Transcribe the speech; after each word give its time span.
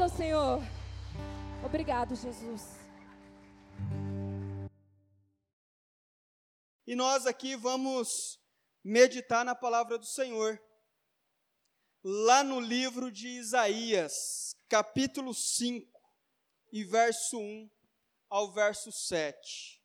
aplauda 0.00 0.06
o 0.06 0.08
Senhor. 0.08 0.62
Obrigado, 1.64 2.14
Jesus. 2.16 2.62
E 6.86 6.96
nós 6.96 7.26
aqui 7.26 7.54
vamos 7.54 8.40
meditar 8.82 9.44
na 9.44 9.54
palavra 9.54 9.98
do 9.98 10.06
Senhor. 10.06 10.60
Lá 12.02 12.42
no 12.42 12.58
livro 12.58 13.12
de 13.12 13.28
Isaías, 13.28 14.54
capítulo 14.68 15.34
5, 15.34 15.86
e 16.72 16.82
verso 16.82 17.38
1 17.38 17.70
ao 18.30 18.52
verso 18.52 18.90
7. 18.90 19.82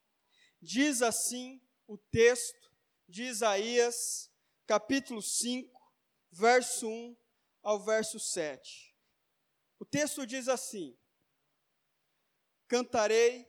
Diz 0.61 1.01
assim 1.01 1.61
o 1.87 1.97
texto 1.97 2.71
de 3.07 3.23
Isaías, 3.23 4.31
capítulo 4.65 5.21
5, 5.21 5.69
verso 6.31 6.87
1 6.87 7.17
ao 7.61 7.83
verso 7.83 8.17
7. 8.17 8.84
O 9.85 9.87
texto 9.87 10.25
diz 10.25 10.47
assim: 10.47 10.97
Cantarei 12.67 13.47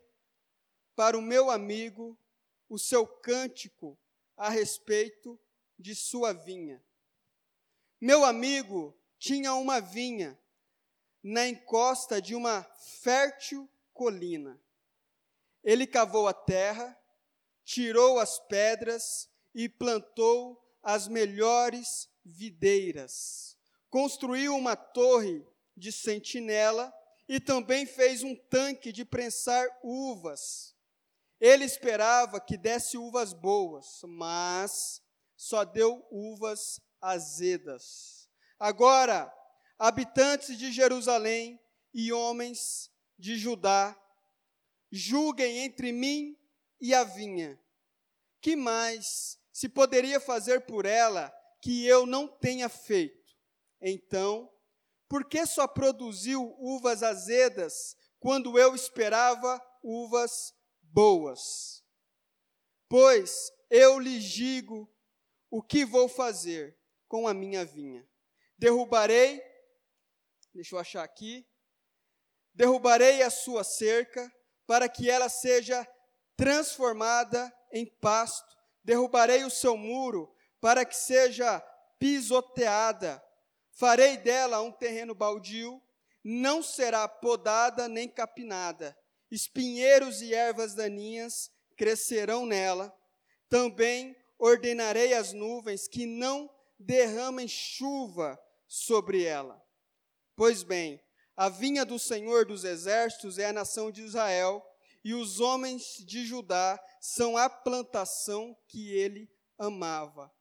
para 0.94 1.16
o 1.16 1.22
meu 1.22 1.50
amigo 1.50 2.14
o 2.68 2.78
seu 2.78 3.06
cântico 3.06 3.98
a 4.36 4.50
respeito 4.50 5.40
de 5.78 5.94
sua 5.94 6.34
vinha. 6.34 6.84
Meu 7.98 8.22
amigo 8.22 8.94
tinha 9.18 9.54
uma 9.54 9.80
vinha 9.80 10.38
na 11.22 11.48
encosta 11.48 12.20
de 12.20 12.34
uma 12.34 12.62
fértil 13.02 13.66
colina. 13.94 14.62
Ele 15.64 15.86
cavou 15.86 16.28
a 16.28 16.34
terra, 16.34 17.00
tirou 17.64 18.18
as 18.18 18.38
pedras 18.40 19.26
e 19.54 19.70
plantou 19.70 20.62
as 20.82 21.08
melhores 21.08 22.10
videiras. 22.22 23.56
Construiu 23.88 24.54
uma 24.54 24.76
torre 24.76 25.42
de 25.76 25.92
sentinela 25.92 26.92
e 27.28 27.40
também 27.40 27.84
fez 27.84 28.22
um 28.22 28.34
tanque 28.34 28.92
de 28.92 29.04
prensar 29.04 29.66
uvas. 29.82 30.74
Ele 31.40 31.64
esperava 31.64 32.40
que 32.40 32.56
desse 32.56 32.96
uvas 32.96 33.32
boas, 33.32 34.00
mas 34.04 35.02
só 35.36 35.64
deu 35.64 36.06
uvas 36.10 36.80
azedas. 37.00 38.28
Agora, 38.58 39.32
habitantes 39.78 40.56
de 40.56 40.72
Jerusalém 40.72 41.60
e 41.92 42.12
homens 42.12 42.90
de 43.18 43.36
Judá, 43.36 43.98
julguem 44.90 45.58
entre 45.58 45.92
mim 45.92 46.38
e 46.80 46.94
a 46.94 47.04
vinha. 47.04 47.60
Que 48.40 48.56
mais 48.56 49.38
se 49.52 49.68
poderia 49.68 50.20
fazer 50.20 50.62
por 50.62 50.86
ela 50.86 51.34
que 51.60 51.86
eu 51.86 52.06
não 52.06 52.28
tenha 52.28 52.68
feito? 52.68 53.36
Então, 53.80 54.50
por 55.08 55.24
que 55.28 55.46
só 55.46 55.66
produziu 55.66 56.54
uvas 56.58 57.02
azedas 57.02 57.96
quando 58.18 58.58
eu 58.58 58.74
esperava 58.74 59.60
uvas 59.82 60.52
boas? 60.82 61.84
Pois 62.88 63.50
eu 63.70 63.98
lhes 63.98 64.24
digo 64.24 64.90
o 65.50 65.62
que 65.62 65.84
vou 65.84 66.08
fazer 66.08 66.78
com 67.08 67.26
a 67.26 67.34
minha 67.34 67.64
vinha. 67.64 68.06
Derrubarei, 68.58 69.42
deixa 70.52 70.74
eu 70.74 70.78
achar 70.78 71.02
aqui, 71.02 71.46
derrubarei 72.54 73.22
a 73.22 73.30
sua 73.30 73.62
cerca 73.62 74.32
para 74.66 74.88
que 74.88 75.10
ela 75.10 75.28
seja 75.28 75.86
transformada 76.36 77.52
em 77.72 77.86
pasto. 78.00 78.56
Derrubarei 78.82 79.44
o 79.44 79.50
seu 79.50 79.76
muro 79.76 80.34
para 80.60 80.84
que 80.84 80.96
seja 80.96 81.60
pisoteada. 81.98 83.22
Farei 83.78 84.16
dela 84.16 84.62
um 84.62 84.72
terreno 84.72 85.14
baldio, 85.14 85.82
não 86.24 86.62
será 86.62 87.06
podada 87.06 87.86
nem 87.86 88.08
capinada. 88.08 88.96
Espinheiros 89.30 90.22
e 90.22 90.32
ervas 90.32 90.74
daninhas 90.74 91.50
crescerão 91.76 92.46
nela. 92.46 92.90
Também 93.50 94.16
ordenarei 94.38 95.12
às 95.12 95.34
nuvens 95.34 95.86
que 95.86 96.06
não 96.06 96.50
derramem 96.78 97.46
chuva 97.46 98.40
sobre 98.66 99.24
ela. 99.24 99.62
Pois 100.34 100.62
bem, 100.62 100.98
a 101.36 101.50
vinha 101.50 101.84
do 101.84 101.98
Senhor 101.98 102.46
dos 102.46 102.64
exércitos 102.64 103.38
é 103.38 103.44
a 103.44 103.52
nação 103.52 103.90
de 103.90 104.00
Israel, 104.00 104.64
e 105.04 105.12
os 105.12 105.38
homens 105.38 105.98
de 105.98 106.24
Judá 106.24 106.82
são 106.98 107.36
a 107.36 107.50
plantação 107.50 108.56
que 108.66 108.92
ele 108.92 109.30
amava. 109.58 110.32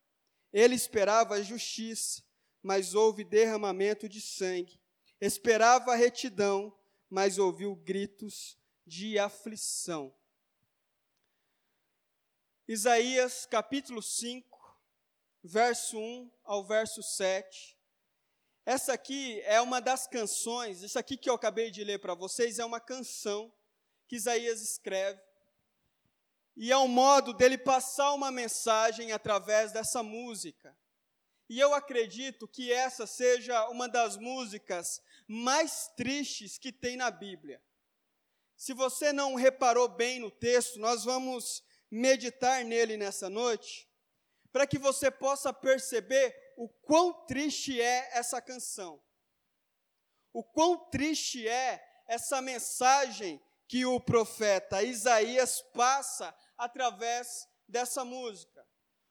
Ele 0.54 0.74
esperava 0.74 1.36
a 1.36 1.42
justiça, 1.42 2.24
mas 2.66 2.96
houve 2.96 3.24
derramamento 3.24 4.10
de 4.10 4.20
sangue. 4.20 4.80
Esperava 5.22 5.94
a 5.94 5.96
retidão, 5.96 6.76
mas 7.10 7.38
ouviu 7.38 7.76
gritos 7.76 8.58
de 8.86 9.20
aflição. 9.20 10.12
Isaías 12.68 13.46
capítulo 13.46 14.02
5, 14.02 14.80
verso 15.44 16.00
1 16.00 16.32
ao 16.44 16.66
verso 16.66 17.04
7 17.04 17.76
essa 18.66 18.94
aqui 18.94 19.40
é 19.42 19.62
uma 19.62 19.80
das 19.80 20.08
canções, 20.08 20.82
isso 20.82 20.98
aqui 20.98 21.16
que 21.16 21.30
eu 21.30 21.36
acabei 21.36 21.70
de 21.70 21.84
ler 21.84 22.00
para 22.00 22.16
vocês 22.16 22.58
é 22.58 22.66
uma 22.66 22.80
canção 22.80 23.54
que 24.08 24.16
Isaías 24.16 24.60
escreve. 24.60 25.22
E 26.58 26.72
é 26.72 26.78
um 26.78 26.88
modo 26.88 27.32
dele 27.32 27.60
passar 27.60 28.12
uma 28.14 28.32
mensagem 28.32 29.12
através 29.12 29.72
dessa 29.72 30.02
música. 30.02 30.76
E 31.48 31.60
eu 31.60 31.74
acredito 31.74 32.48
que 32.48 32.72
essa 32.72 33.06
seja 33.06 33.70
uma 33.70 33.88
das 33.88 34.18
músicas 34.18 35.02
mais 35.28 35.88
tristes 35.96 36.58
que 36.58 36.72
tem 36.72 36.98
na 36.98 37.12
Bíblia. 37.12 37.62
Se 38.56 38.74
você 38.74 39.14
não 39.14 39.36
reparou 39.36 39.88
bem 39.88 40.20
no 40.20 40.32
texto, 40.32 40.80
nós 40.80 41.04
vamos 41.04 41.64
meditar 41.92 42.64
nele 42.64 42.98
nessa 42.98 43.30
noite, 43.30 43.88
para 44.52 44.66
que 44.66 44.80
você 44.80 45.12
possa 45.12 45.54
perceber 45.54 46.36
o 46.58 46.68
quão 46.68 47.14
triste 47.26 47.80
é 47.80 48.10
essa 48.18 48.42
canção. 48.42 49.02
O 50.34 50.44
quão 50.44 50.90
triste 50.90 51.48
é 51.48 51.84
essa 52.08 52.42
mensagem 52.42 53.42
que 53.68 53.86
o 53.86 54.00
profeta 54.00 54.82
Isaías 54.82 55.62
passa 55.74 56.36
através 56.58 57.48
dessa 57.68 58.04
música. 58.06 58.66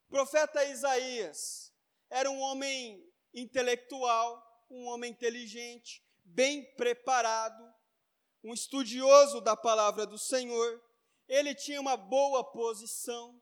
Profeta 0.09 0.65
Isaías 0.65 1.74
era 2.10 2.31
um 2.31 2.41
homem 2.41 3.04
intelectual, 3.32 4.42
um 4.70 4.87
homem 4.87 5.10
inteligente, 5.10 6.03
bem 6.25 6.65
preparado, 6.76 7.65
um 8.42 8.53
estudioso 8.53 9.41
da 9.41 9.56
palavra 9.56 10.06
do 10.06 10.19
Senhor. 10.19 10.82
Ele 11.28 11.54
tinha 11.54 11.81
uma 11.81 11.97
boa 11.97 12.44
posição, 12.44 13.41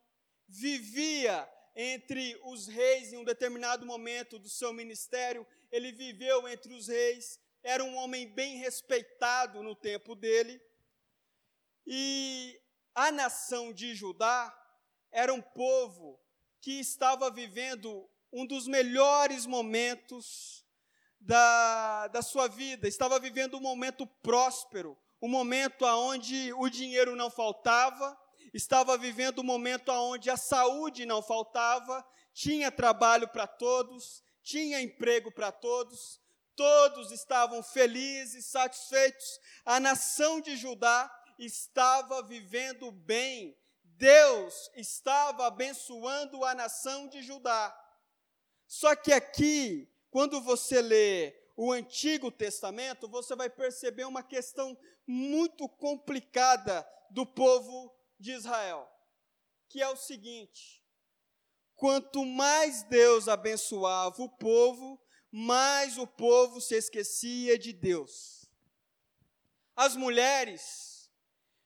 vivia 0.49 1.49
entre 1.75 2.39
os 2.45 2.67
reis 2.67 3.13
em 3.13 3.17
um 3.17 3.25
determinado 3.25 3.87
momento 3.87 4.39
do 4.39 4.49
seu 4.49 4.73
ministério, 4.73 5.47
ele 5.71 5.91
viveu 5.91 6.47
entre 6.47 6.75
os 6.75 6.89
reis, 6.89 7.41
era 7.63 7.83
um 7.83 7.97
homem 7.97 8.29
bem 8.29 8.59
respeitado 8.59 9.63
no 9.63 9.75
tempo 9.75 10.15
dele. 10.15 10.61
E 11.87 12.61
a 12.95 13.11
nação 13.11 13.73
de 13.73 13.95
Judá 13.95 14.55
era 15.11 15.33
um 15.33 15.41
povo 15.41 16.21
que 16.61 16.79
estava 16.79 17.31
vivendo 17.31 18.09
um 18.33 18.47
dos 18.47 18.67
melhores 18.67 19.45
momentos 19.47 20.65
da, 21.21 22.09
da 22.09 22.23
sua 22.23 22.49
vida, 22.49 22.89
estava 22.89 23.19
vivendo 23.21 23.57
um 23.57 23.61
momento 23.61 24.07
próspero, 24.07 24.99
um 25.21 25.29
momento 25.29 25.85
onde 25.85 26.53
o 26.55 26.69
dinheiro 26.69 27.15
não 27.15 27.31
faltava, 27.31 28.19
estava 28.53 28.99
vivendo 28.99 29.41
um 29.41 29.45
momento 29.45 29.91
onde 29.91 30.31
a 30.31 30.37
saúde 30.37 31.07
não 31.07 31.23
faltava, 31.23 32.05
tinha 32.33 32.73
trabalho 32.73 33.29
para 33.29 33.47
todos, 33.47 34.23
tinha 34.43 34.81
emprego 34.81 35.31
para 35.31 35.53
todos, 35.53 36.21
todos 36.57 37.13
estavam 37.13 37.63
felizes, 37.63 38.47
satisfeitos. 38.47 39.39
A 39.65 39.79
nação 39.79 40.41
de 40.41 40.57
Judá 40.57 41.11
estava 41.39 42.23
vivendo 42.23 42.91
bem. 42.91 43.57
Deus 43.85 44.71
estava 44.75 45.47
abençoando 45.47 46.45
a 46.45 46.55
nação 46.55 47.07
de 47.07 47.23
Judá. 47.23 47.73
Só 48.73 48.97
que 48.97 49.13
aqui, 49.13 49.87
quando 50.11 50.41
você 50.41 50.81
lê 50.81 51.37
o 51.55 51.73
Antigo 51.73 52.31
Testamento, 52.31 53.07
você 53.07 53.37
vai 53.37 53.51
perceber 53.51 54.07
uma 54.07 54.23
questão 54.23 54.75
muito 55.07 55.69
complicada 55.69 56.83
do 57.11 57.27
povo 57.27 57.95
de 58.19 58.33
Israel, 58.33 58.91
que 59.69 59.83
é 59.83 59.89
o 59.91 59.95
seguinte: 59.95 60.83
quanto 61.77 62.25
mais 62.25 62.83
Deus 62.85 63.29
abençoava 63.29 64.23
o 64.23 64.29
povo, 64.31 64.99
mais 65.31 65.99
o 65.99 66.07
povo 66.07 66.59
se 66.59 66.75
esquecia 66.75 67.59
de 67.59 67.75
Deus. 67.75 68.51
As 69.77 69.95
mulheres 69.95 71.11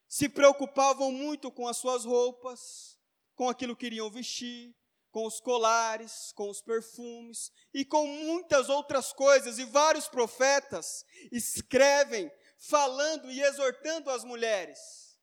se 0.09 0.27
preocupavam 0.27 1.13
muito 1.13 1.49
com 1.53 1.69
as 1.69 1.77
suas 1.77 2.03
roupas, 2.03 2.99
com 3.33 3.47
aquilo 3.47 3.77
que 3.77 3.85
iriam 3.85 4.11
vestir, 4.11 4.75
com 5.17 5.25
os 5.25 5.39
colares, 5.39 6.31
com 6.33 6.47
os 6.47 6.61
perfumes 6.61 7.51
e 7.73 7.83
com 7.83 8.05
muitas 8.05 8.69
outras 8.69 9.11
coisas. 9.11 9.57
E 9.57 9.65
vários 9.65 10.07
profetas 10.07 11.03
escrevem 11.31 12.31
falando 12.59 13.31
e 13.31 13.41
exortando 13.41 14.11
as 14.11 14.23
mulheres. 14.23 15.17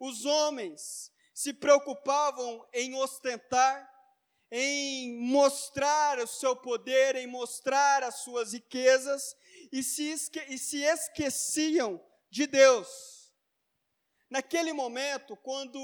Os 0.00 0.24
homens 0.24 1.12
se 1.34 1.52
preocupavam 1.52 2.66
em 2.72 2.94
ostentar, 2.94 3.86
em 4.50 5.20
mostrar 5.20 6.18
o 6.18 6.26
seu 6.26 6.56
poder, 6.56 7.14
em 7.14 7.26
mostrar 7.26 8.02
as 8.02 8.20
suas 8.20 8.54
riquezas 8.54 9.36
e 9.70 9.82
se, 9.82 10.08
esque 10.08 10.40
e 10.48 10.56
se 10.56 10.82
esqueciam 10.82 12.02
de 12.30 12.46
Deus. 12.46 13.34
Naquele 14.30 14.72
momento, 14.72 15.36
quando 15.36 15.78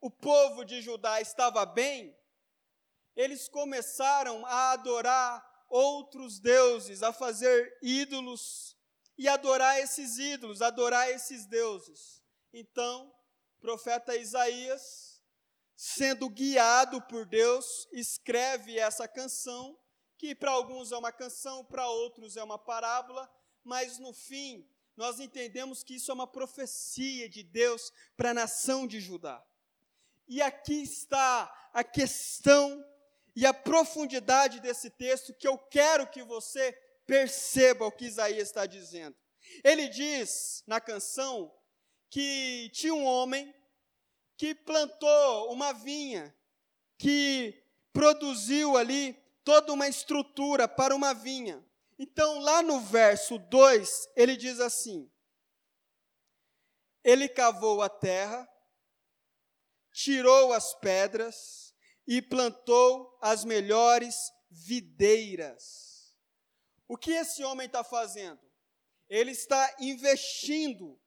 o 0.00 0.10
povo 0.12 0.64
de 0.64 0.80
Judá 0.80 1.20
estava 1.20 1.66
bem, 1.66 2.19
eles 3.20 3.50
começaram 3.50 4.46
a 4.46 4.72
adorar 4.72 5.66
outros 5.68 6.40
deuses, 6.40 7.02
a 7.02 7.12
fazer 7.12 7.76
ídolos 7.82 8.74
e 9.18 9.28
adorar 9.28 9.78
esses 9.78 10.16
ídolos, 10.16 10.62
adorar 10.62 11.10
esses 11.10 11.44
deuses. 11.44 12.22
Então, 12.50 13.14
o 13.58 13.60
profeta 13.60 14.16
Isaías, 14.16 15.22
sendo 15.76 16.30
guiado 16.30 17.02
por 17.02 17.26
Deus, 17.26 17.86
escreve 17.92 18.78
essa 18.78 19.06
canção, 19.06 19.78
que 20.16 20.34
para 20.34 20.52
alguns 20.52 20.90
é 20.90 20.96
uma 20.96 21.12
canção, 21.12 21.62
para 21.62 21.86
outros 21.88 22.38
é 22.38 22.42
uma 22.42 22.58
parábola, 22.58 23.30
mas 23.62 23.98
no 23.98 24.14
fim, 24.14 24.66
nós 24.96 25.20
entendemos 25.20 25.84
que 25.84 25.96
isso 25.96 26.10
é 26.10 26.14
uma 26.14 26.26
profecia 26.26 27.28
de 27.28 27.42
Deus 27.42 27.92
para 28.16 28.30
a 28.30 28.34
nação 28.34 28.86
de 28.86 28.98
Judá. 28.98 29.44
E 30.26 30.40
aqui 30.40 30.82
está 30.82 31.70
a 31.74 31.84
questão 31.84 32.82
e 33.34 33.46
a 33.46 33.54
profundidade 33.54 34.60
desse 34.60 34.90
texto 34.90 35.34
que 35.34 35.46
eu 35.46 35.56
quero 35.56 36.06
que 36.06 36.22
você 36.22 36.72
perceba 37.06 37.86
o 37.86 37.92
que 37.92 38.04
Isaías 38.04 38.48
está 38.48 38.66
dizendo. 38.66 39.16
Ele 39.64 39.88
diz 39.88 40.62
na 40.66 40.80
canção 40.80 41.52
que 42.08 42.70
tinha 42.72 42.94
um 42.94 43.04
homem 43.04 43.54
que 44.36 44.54
plantou 44.54 45.52
uma 45.52 45.72
vinha, 45.72 46.34
que 46.98 47.62
produziu 47.92 48.76
ali 48.76 49.14
toda 49.44 49.72
uma 49.72 49.88
estrutura 49.88 50.68
para 50.68 50.94
uma 50.94 51.12
vinha. 51.12 51.64
Então, 51.98 52.38
lá 52.38 52.62
no 52.62 52.80
verso 52.80 53.38
2, 53.38 54.08
ele 54.16 54.36
diz 54.36 54.60
assim: 54.60 55.10
Ele 57.04 57.28
cavou 57.28 57.82
a 57.82 57.88
terra, 57.88 58.48
tirou 59.92 60.52
as 60.52 60.74
pedras 60.74 61.69
e 62.10 62.20
plantou 62.20 63.16
as 63.22 63.44
melhores 63.44 64.32
videiras. 64.50 66.12
O 66.88 66.96
que 66.96 67.12
esse 67.12 67.44
homem 67.44 67.68
está 67.68 67.84
fazendo? 67.84 68.40
Ele 69.08 69.30
está 69.30 69.76
investindo, 69.78 71.00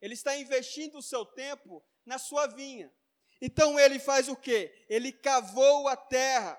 ele 0.00 0.14
está 0.14 0.38
investindo 0.38 0.96
o 0.96 1.02
seu 1.02 1.26
tempo 1.26 1.84
na 2.06 2.18
sua 2.18 2.46
vinha. 2.46 2.90
Então 3.42 3.78
ele 3.78 3.98
faz 3.98 4.26
o 4.26 4.34
quê? 4.34 4.74
Ele 4.88 5.12
cavou 5.12 5.86
a 5.86 5.94
terra, 5.94 6.58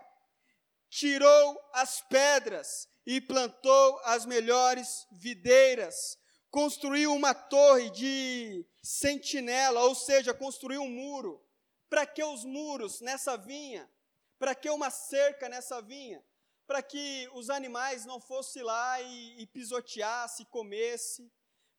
tirou 0.87 1.59
as 1.73 1.99
pedras 2.01 2.87
e 3.07 3.19
plantou 3.19 3.99
as 4.03 4.23
melhores 4.23 5.07
videiras, 5.13 6.15
construiu 6.51 7.11
uma 7.11 7.33
torre 7.33 7.89
de 7.89 8.63
sentinela, 8.83 9.81
ou 9.85 9.95
seja, 9.95 10.31
construiu 10.31 10.83
um 10.83 10.91
muro 10.91 11.43
para 11.89 12.05
que 12.05 12.23
os 12.23 12.45
muros 12.45 13.01
nessa 13.01 13.35
vinha? 13.35 13.89
Para 14.37 14.53
que 14.55 14.69
uma 14.69 14.89
cerca 14.89 15.49
nessa 15.49 15.81
vinha? 15.81 16.23
Para 16.67 16.83
que 16.83 17.29
os 17.33 17.49
animais 17.49 18.05
não 18.05 18.21
fossem 18.21 18.61
lá 18.61 19.01
e, 19.01 19.41
e 19.41 19.47
pisoteassem, 19.47 20.45
comessem, 20.45 21.31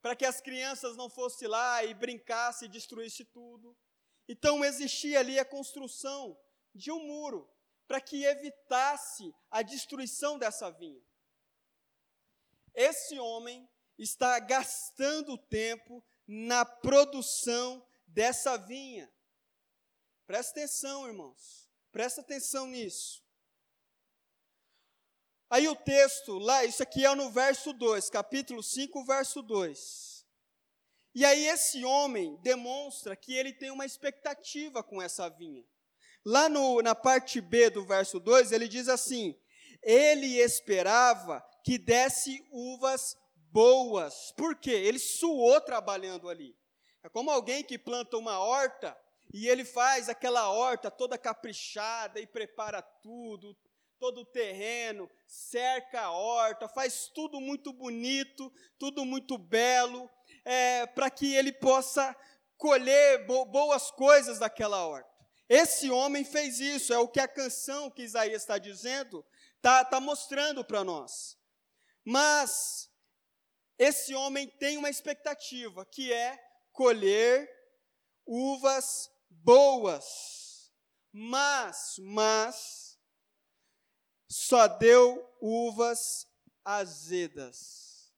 para 0.03 0.17
que 0.17 0.25
as 0.25 0.41
crianças 0.41 0.97
não 0.97 1.09
fossem 1.09 1.47
lá 1.47 1.85
e 1.85 1.95
brincassem 1.95 2.67
e 2.67 2.71
destruíssem 2.71 3.27
tudo. 3.27 3.77
Então 4.29 4.65
existia 4.65 5.21
ali 5.21 5.39
a 5.39 5.45
construção 5.45 6.39
de 6.75 6.91
um 6.91 6.99
muro 7.07 7.49
para 7.87 8.01
que 8.01 8.25
evitasse 8.25 9.35
a 9.51 9.63
destruição 9.63 10.39
dessa 10.39 10.71
vinha. 10.71 11.03
Esse 12.75 13.19
homem 13.19 13.69
está 13.99 14.39
gastando 14.39 15.37
tempo 15.37 16.03
na 16.27 16.65
produção 16.65 17.85
dessa 18.07 18.57
vinha. 18.57 19.13
Presta 20.31 20.61
atenção, 20.61 21.09
irmãos. 21.09 21.69
Presta 21.91 22.21
atenção 22.21 22.65
nisso. 22.65 23.21
Aí 25.51 25.67
o 25.67 25.75
texto, 25.75 26.39
lá, 26.39 26.65
isso 26.65 26.81
aqui 26.85 27.05
é 27.05 27.13
no 27.17 27.33
verso 27.33 27.73
2, 27.73 28.09
capítulo 28.11 28.63
5, 28.63 29.05
verso 29.05 29.43
2. 29.43 30.25
E 31.17 31.25
aí 31.25 31.49
esse 31.49 31.85
homem 31.85 32.37
demonstra 32.43 33.17
que 33.17 33.35
ele 33.35 33.53
tem 33.53 33.73
uma 33.73 33.85
expectativa 33.85 34.85
com 34.85 35.03
essa 35.03 35.29
vinha. 35.29 35.65
Lá 36.25 36.49
no, 36.49 36.81
na 36.81 36.95
parte 36.95 37.41
B 37.41 37.69
do 37.69 37.85
verso 37.85 38.21
2, 38.21 38.53
ele 38.53 38.69
diz 38.69 38.89
assim: 38.89 39.37
Ele 39.83 40.39
esperava 40.39 41.45
que 41.65 41.77
desse 41.77 42.41
uvas 42.53 43.17
boas. 43.35 44.31
Por 44.37 44.55
quê? 44.55 44.71
Ele 44.71 45.01
suou 45.01 45.61
trabalhando 45.61 46.29
ali. 46.29 46.57
É 47.03 47.09
como 47.09 47.33
alguém 47.33 47.65
que 47.65 47.77
planta 47.77 48.17
uma 48.17 48.39
horta 48.39 48.97
e 49.33 49.49
ele 49.49 49.65
faz 49.65 50.09
aquela 50.09 50.51
horta 50.51 50.91
toda 50.91 51.17
caprichada 51.17 52.21
e 52.21 52.27
prepara 52.27 52.83
tudo, 52.83 53.57
todo 53.99 54.23
o 54.23 54.27
terreno, 54.27 55.09
cerca 55.27 56.01
a 56.01 56.11
horta, 56.11 56.69
faz 56.69 57.09
tudo 57.15 57.41
muito 57.41 57.73
bonito, 57.73 58.53
tudo 58.79 59.05
muito 59.05 59.39
belo, 59.39 60.11
é, 60.45 60.87
para 60.87 61.11
que 61.11 61.35
ele 61.35 61.53
possa 61.53 62.17
colher 62.57 63.27
bo 63.27 63.45
boas 63.45 63.91
coisas 63.91 64.39
daquela 64.39 64.87
horta. 64.87 65.09
Esse 65.49 65.91
homem 65.91 66.25
fez 66.25 66.61
isso, 66.61 66.93
é 66.93 66.99
o 66.99 67.09
que 67.09 67.21
a 67.21 67.29
canção 67.29 67.91
que 67.91 68.03
Isaías 68.03 68.43
está 68.43 68.57
dizendo 68.57 69.25
está 69.57 69.85
tá 69.85 70.01
mostrando 70.01 70.65
para 70.65 70.83
nós. 70.83 71.37
Mas 72.05 72.91
esse 73.79 74.15
homem 74.15 74.49
tem 74.59 74.77
uma 74.77 74.91
expectativa, 74.91 75.85
que 75.87 76.13
é 76.13 76.39
colher 76.73 77.49
uvas 78.27 79.11
boas, 79.31 80.73
mas, 81.13 81.97
mas, 81.99 82.99
só 84.29 84.67
deu 84.67 85.29
uvas 85.41 86.27
azedas. 86.65 88.13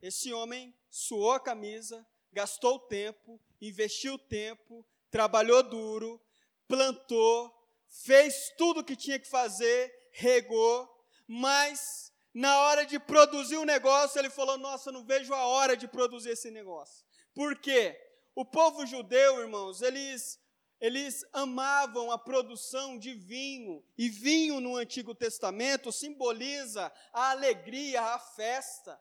Esse 0.00 0.32
homem 0.32 0.74
suou 0.90 1.32
a 1.32 1.40
camisa, 1.40 2.06
gastou 2.32 2.78
tempo, 2.78 3.40
investiu 3.60 4.18
tempo, 4.18 4.86
trabalhou 5.10 5.62
duro, 5.62 6.20
plantou, 6.66 7.52
fez 7.88 8.52
tudo 8.56 8.80
o 8.80 8.84
que 8.84 8.96
tinha 8.96 9.18
que 9.18 9.28
fazer, 9.28 10.08
regou, 10.12 10.88
mas 11.26 12.12
na 12.32 12.60
hora 12.60 12.86
de 12.86 12.98
produzir 12.98 13.56
o 13.56 13.64
negócio, 13.64 14.18
ele 14.18 14.30
falou: 14.30 14.56
Nossa, 14.56 14.90
não 14.90 15.04
vejo 15.04 15.34
a 15.34 15.46
hora 15.46 15.76
de 15.76 15.86
produzir 15.86 16.30
esse 16.30 16.50
negócio. 16.50 17.04
Por 17.34 17.56
quê? 17.58 17.98
O 18.34 18.44
povo 18.44 18.86
judeu, 18.86 19.40
irmãos, 19.40 19.82
eles 19.82 20.40
eles 20.82 21.24
amavam 21.32 22.10
a 22.10 22.18
produção 22.18 22.98
de 22.98 23.14
vinho, 23.14 23.84
e 23.96 24.08
vinho 24.08 24.58
no 24.58 24.74
Antigo 24.74 25.14
Testamento 25.14 25.92
simboliza 25.92 26.92
a 27.12 27.30
alegria, 27.30 28.02
a 28.02 28.18
festa. 28.18 29.00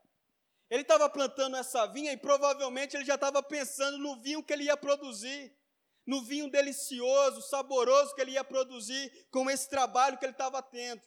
Ele 0.70 0.84
estava 0.84 1.10
plantando 1.10 1.58
essa 1.58 1.88
vinha 1.88 2.14
e 2.14 2.18
provavelmente 2.18 2.96
ele 2.96 3.04
já 3.04 3.16
estava 3.16 3.42
pensando 3.42 3.98
no 3.98 4.22
vinho 4.22 4.44
que 4.44 4.54
ele 4.54 4.66
ia 4.66 4.78
produzir, 4.78 5.58
no 6.06 6.24
vinho 6.24 6.52
delicioso, 6.52 7.42
saboroso 7.42 8.14
que 8.14 8.22
ele 8.22 8.34
ia 8.34 8.44
produzir 8.44 9.12
com 9.32 9.50
esse 9.50 9.68
trabalho 9.68 10.20
que 10.20 10.26
ele 10.26 10.34
estava 10.34 10.62
tendo. 10.62 11.02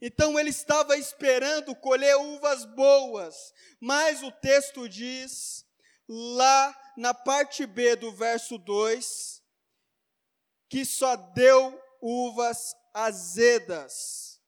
Então 0.00 0.40
ele 0.40 0.48
estava 0.48 0.96
esperando 0.96 1.76
colher 1.76 2.16
uvas 2.16 2.64
boas, 2.64 3.52
mas 3.78 4.22
o 4.22 4.32
texto 4.32 4.88
diz 4.88 5.66
lá 6.08 6.74
na 6.96 7.12
parte 7.12 7.66
B 7.66 7.96
do 7.96 8.12
verso 8.12 8.58
2, 8.58 9.42
que 10.68 10.84
só 10.84 11.16
deu 11.16 11.80
uvas 12.00 12.74
azedas. 12.92 14.40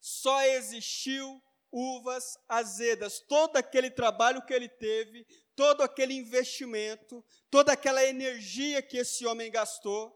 Só 0.00 0.42
existiu 0.42 1.42
uvas 1.70 2.38
azedas. 2.48 3.20
Todo 3.20 3.56
aquele 3.56 3.90
trabalho 3.90 4.44
que 4.44 4.54
ele 4.54 4.68
teve, 4.68 5.26
todo 5.54 5.82
aquele 5.82 6.14
investimento, 6.14 7.24
toda 7.50 7.72
aquela 7.72 8.04
energia 8.04 8.82
que 8.82 8.98
esse 8.98 9.26
homem 9.26 9.50
gastou, 9.50 10.14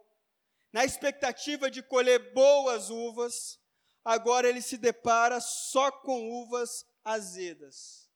na 0.72 0.84
expectativa 0.84 1.70
de 1.70 1.82
colher 1.82 2.32
boas 2.32 2.90
uvas, 2.90 3.58
agora 4.04 4.48
ele 4.48 4.62
se 4.62 4.76
depara 4.76 5.40
só 5.40 5.90
com 5.90 6.30
uvas 6.42 6.86
azedas. 7.04 8.08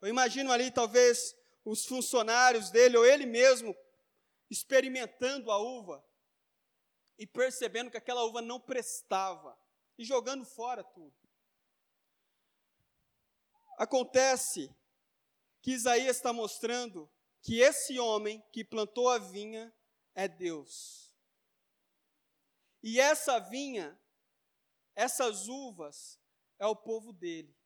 Eu 0.00 0.08
imagino 0.08 0.52
ali, 0.52 0.70
talvez, 0.70 1.34
os 1.64 1.86
funcionários 1.86 2.70
dele, 2.70 2.96
ou 2.96 3.06
ele 3.06 3.26
mesmo, 3.26 3.74
experimentando 4.50 5.50
a 5.50 5.58
uva. 5.58 6.04
e 7.16 7.26
percebendo 7.26 7.92
que 7.92 7.96
aquela 7.96 8.24
uva 8.24 8.42
não 8.42 8.60
prestava 8.60 9.56
e 9.96 10.04
jogando 10.04 10.44
fora 10.44 10.82
tudo. 10.82 11.14
Acontece 13.78 14.74
que 15.62 15.72
Isaías 15.72 16.16
está 16.16 16.32
mostrando 16.32 17.08
que 17.40 17.60
esse 17.60 17.98
homem 18.00 18.42
que 18.52 18.64
plantou 18.64 19.08
a 19.08 19.18
vinha 19.18 19.72
é 20.14 20.26
Deus. 20.26 21.14
E 22.82 23.00
essa 23.00 23.38
vinha, 23.38 23.98
essas 24.94 25.48
uvas, 25.48 26.18
é 26.58 26.66
o 26.66 26.76
povo 26.76 27.12
dele. 27.12 27.56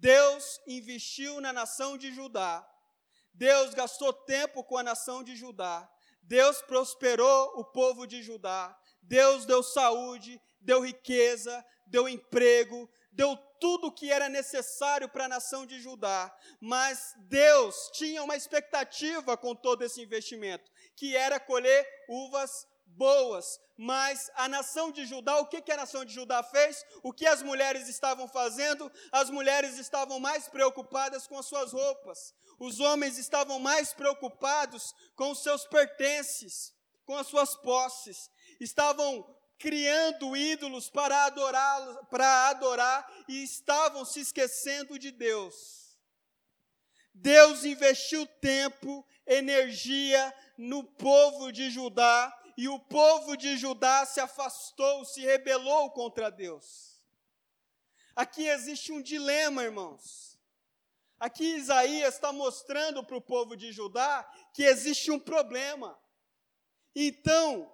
Deus 0.00 0.60
investiu 0.66 1.40
na 1.40 1.52
nação 1.52 1.96
de 1.96 2.12
Judá. 2.12 2.66
Deus 3.32 3.74
gastou 3.74 4.12
tempo 4.12 4.62
com 4.62 4.76
a 4.76 4.82
nação 4.82 5.22
de 5.22 5.34
Judá. 5.34 5.90
Deus 6.22 6.62
prosperou 6.62 7.58
o 7.58 7.64
povo 7.64 8.06
de 8.06 8.22
Judá. 8.22 8.76
Deus 9.02 9.44
deu 9.44 9.62
saúde, 9.62 10.40
deu 10.60 10.84
riqueza, 10.84 11.64
deu 11.86 12.08
emprego, 12.08 12.88
deu 13.12 13.36
tudo 13.60 13.88
o 13.88 13.92
que 13.92 14.10
era 14.10 14.28
necessário 14.28 15.08
para 15.08 15.26
a 15.26 15.28
nação 15.28 15.66
de 15.66 15.80
Judá. 15.80 16.34
Mas 16.60 17.12
Deus 17.28 17.90
tinha 17.92 18.22
uma 18.22 18.36
expectativa 18.36 19.36
com 19.36 19.54
todo 19.54 19.82
esse 19.82 20.00
investimento, 20.02 20.70
que 20.96 21.16
era 21.16 21.40
colher 21.40 21.86
uvas 22.08 22.66
boas, 22.86 23.58
mas 23.76 24.30
a 24.34 24.48
nação 24.48 24.90
de 24.92 25.04
Judá, 25.04 25.38
o 25.38 25.46
que, 25.46 25.60
que 25.60 25.72
a 25.72 25.76
nação 25.76 26.04
de 26.04 26.12
Judá 26.12 26.42
fez? 26.42 26.84
O 27.02 27.12
que 27.12 27.26
as 27.26 27.42
mulheres 27.42 27.88
estavam 27.88 28.28
fazendo? 28.28 28.90
As 29.10 29.30
mulheres 29.30 29.78
estavam 29.78 30.20
mais 30.20 30.48
preocupadas 30.48 31.26
com 31.26 31.38
as 31.38 31.46
suas 31.46 31.72
roupas, 31.72 32.34
os 32.58 32.80
homens 32.80 33.18
estavam 33.18 33.58
mais 33.58 33.92
preocupados 33.92 34.94
com 35.16 35.30
os 35.30 35.42
seus 35.42 35.66
pertences, 35.66 36.72
com 37.04 37.16
as 37.16 37.26
suas 37.26 37.56
posses, 37.56 38.30
estavam 38.60 39.24
criando 39.58 40.36
ídolos 40.36 40.88
para 40.90 41.24
adorar, 41.24 42.06
para 42.06 42.48
adorar 42.48 43.24
e 43.28 43.42
estavam 43.42 44.04
se 44.04 44.20
esquecendo 44.20 44.98
de 44.98 45.10
Deus. 45.10 45.84
Deus 47.14 47.64
investiu 47.64 48.26
tempo, 48.40 49.06
energia 49.26 50.34
no 50.58 50.82
povo 50.82 51.52
de 51.52 51.70
Judá 51.70 52.32
e 52.56 52.68
o 52.68 52.78
povo 52.78 53.36
de 53.36 53.56
Judá 53.56 54.06
se 54.06 54.20
afastou, 54.20 55.04
se 55.04 55.20
rebelou 55.20 55.90
contra 55.90 56.30
Deus. 56.30 57.02
Aqui 58.14 58.46
existe 58.46 58.92
um 58.92 59.02
dilema, 59.02 59.64
irmãos. 59.64 60.38
Aqui 61.18 61.56
Isaías 61.56 62.14
está 62.14 62.32
mostrando 62.32 63.02
para 63.02 63.16
o 63.16 63.20
povo 63.20 63.56
de 63.56 63.72
Judá 63.72 64.22
que 64.52 64.62
existe 64.62 65.10
um 65.10 65.18
problema. 65.18 65.98
Então, 66.94 67.72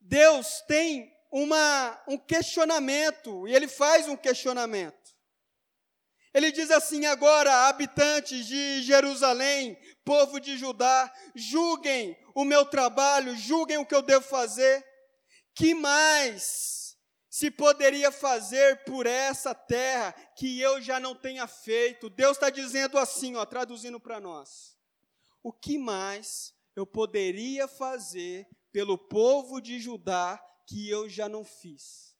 Deus 0.00 0.60
tem 0.62 1.16
uma, 1.30 2.02
um 2.08 2.18
questionamento, 2.18 3.46
e 3.46 3.54
ele 3.54 3.68
faz 3.68 4.08
um 4.08 4.16
questionamento. 4.16 5.14
Ele 6.32 6.52
diz 6.52 6.70
assim: 6.70 7.06
agora, 7.06 7.68
habitantes 7.68 8.46
de 8.46 8.82
Jerusalém, 8.82 9.76
povo 10.04 10.38
de 10.38 10.56
Judá, 10.56 11.12
julguem 11.34 12.16
o 12.34 12.44
meu 12.44 12.64
trabalho, 12.64 13.36
julguem 13.36 13.78
o 13.78 13.86
que 13.86 13.94
eu 13.94 14.02
devo 14.02 14.24
fazer. 14.24 14.86
Que 15.54 15.74
mais 15.74 16.96
se 17.28 17.50
poderia 17.50 18.12
fazer 18.12 18.84
por 18.84 19.06
essa 19.06 19.54
terra 19.54 20.12
que 20.36 20.60
eu 20.60 20.80
já 20.80 21.00
não 21.00 21.14
tenha 21.14 21.46
feito? 21.46 22.08
Deus 22.08 22.36
está 22.36 22.50
dizendo 22.50 22.98
assim, 22.98 23.36
ó, 23.36 23.44
traduzindo 23.44 23.98
para 24.00 24.20
nós. 24.20 24.78
O 25.42 25.52
que 25.52 25.78
mais 25.78 26.54
eu 26.76 26.86
poderia 26.86 27.66
fazer 27.66 28.48
pelo 28.72 28.96
povo 28.96 29.60
de 29.60 29.80
Judá 29.80 30.40
que 30.66 30.88
eu 30.88 31.08
já 31.08 31.28
não 31.28 31.44
fiz? 31.44 32.14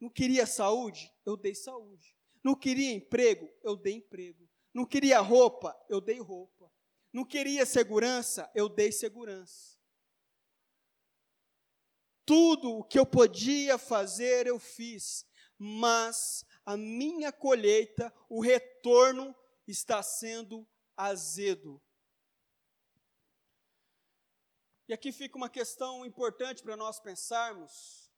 Não 0.00 0.10
queria 0.10 0.46
saúde? 0.46 1.12
Eu 1.24 1.36
dei 1.36 1.54
saúde. 1.54 2.13
Não 2.44 2.54
queria 2.54 2.92
emprego? 2.92 3.50
Eu 3.62 3.74
dei 3.74 3.94
emprego. 3.94 4.46
Não 4.74 4.84
queria 4.84 5.18
roupa? 5.20 5.74
Eu 5.88 5.98
dei 5.98 6.20
roupa. 6.20 6.70
Não 7.10 7.24
queria 7.24 7.64
segurança? 7.64 8.50
Eu 8.54 8.68
dei 8.68 8.92
segurança. 8.92 9.78
Tudo 12.26 12.78
o 12.78 12.84
que 12.84 12.98
eu 12.98 13.06
podia 13.06 13.78
fazer, 13.78 14.46
eu 14.46 14.58
fiz. 14.58 15.26
Mas 15.56 16.44
a 16.66 16.76
minha 16.76 17.32
colheita, 17.32 18.12
o 18.28 18.42
retorno 18.42 19.34
está 19.66 20.02
sendo 20.02 20.68
azedo. 20.94 21.80
E 24.86 24.92
aqui 24.92 25.12
fica 25.12 25.36
uma 25.36 25.48
questão 25.48 26.04
importante 26.04 26.62
para 26.62 26.76
nós 26.76 27.00
pensarmos 27.00 28.10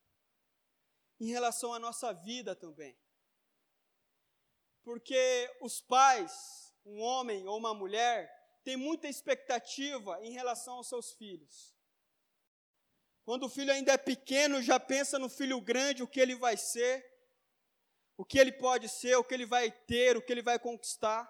em 1.21 1.29
relação 1.29 1.73
à 1.73 1.79
nossa 1.79 2.13
vida 2.13 2.57
também. 2.57 2.99
Porque 4.87 5.53
os 5.61 5.81
pais, 5.81 6.73
um 6.85 7.01
homem 7.01 7.45
ou 7.49 7.59
uma 7.59 7.75
mulher, 7.75 8.33
têm 8.63 8.77
muita 8.77 9.09
expectativa 9.09 10.17
em 10.23 10.31
relação 10.31 10.75
aos 10.75 10.89
seus 10.89 11.13
filhos. 11.15 11.75
Quando 13.25 13.47
o 13.47 13.49
filho 13.49 13.73
ainda 13.73 13.95
é 13.95 13.99
pequeno, 13.99 14.63
já 14.63 14.79
pensa 14.79 15.19
no 15.19 15.29
filho 15.29 15.61
grande, 15.61 16.05
o 16.05 16.07
que 16.07 16.21
ele 16.21 16.37
vai 16.37 16.57
ser, 16.57 17.05
o 18.17 18.25
que 18.25 18.39
ele 18.39 18.53
pode 18.53 18.89
ser, 18.89 19.17
o 19.17 19.25
que 19.25 19.35
ele 19.35 19.45
vai 19.45 19.73
ter, 19.73 20.17
o 20.17 20.23
que 20.23 20.33
ele 20.33 20.41
vai 20.41 20.57
conquistar. 20.57 21.29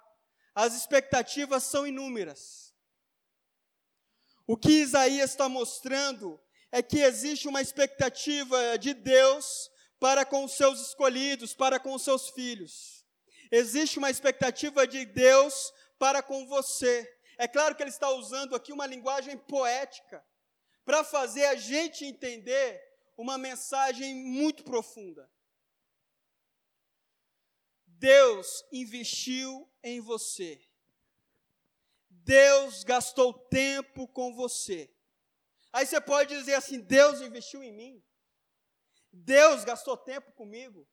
As 0.54 0.74
expectativas 0.74 1.62
são 1.62 1.86
inúmeras. 1.86 2.74
O 4.46 4.54
que 4.54 4.82
Isaías 4.82 5.30
está 5.30 5.48
mostrando 5.48 6.38
é 6.70 6.82
que 6.82 6.98
existe 6.98 7.48
uma 7.48 7.62
expectativa 7.62 8.76
de 8.76 8.92
Deus 8.92 9.70
para 9.98 10.26
com 10.26 10.44
os 10.44 10.52
seus 10.52 10.78
escolhidos, 10.88 11.54
para 11.54 11.80
com 11.80 11.94
os 11.94 12.02
seus 12.02 12.28
filhos. 12.28 12.95
Existe 13.50 13.98
uma 13.98 14.10
expectativa 14.10 14.86
de 14.86 15.04
Deus 15.04 15.72
para 15.98 16.22
com 16.22 16.46
você. 16.46 17.10
É 17.38 17.46
claro 17.46 17.74
que 17.74 17.82
ele 17.82 17.90
está 17.90 18.10
usando 18.10 18.54
aqui 18.54 18.72
uma 18.72 18.86
linguagem 18.86 19.36
poética 19.36 20.24
para 20.84 21.04
fazer 21.04 21.44
a 21.46 21.54
gente 21.54 22.04
entender 22.04 22.82
uma 23.16 23.36
mensagem 23.36 24.14
muito 24.14 24.64
profunda. 24.64 25.30
Deus 27.86 28.64
investiu 28.72 29.70
em 29.82 30.00
você. 30.00 30.60
Deus 32.08 32.84
gastou 32.84 33.32
tempo 33.32 34.06
com 34.08 34.34
você. 34.34 34.92
Aí 35.72 35.86
você 35.86 36.00
pode 36.00 36.36
dizer 36.36 36.54
assim: 36.54 36.80
Deus 36.80 37.20
investiu 37.20 37.62
em 37.62 37.72
mim. 37.72 38.02
Deus 39.12 39.64
gastou 39.64 39.96
tempo 39.96 40.32
comigo. 40.32 40.86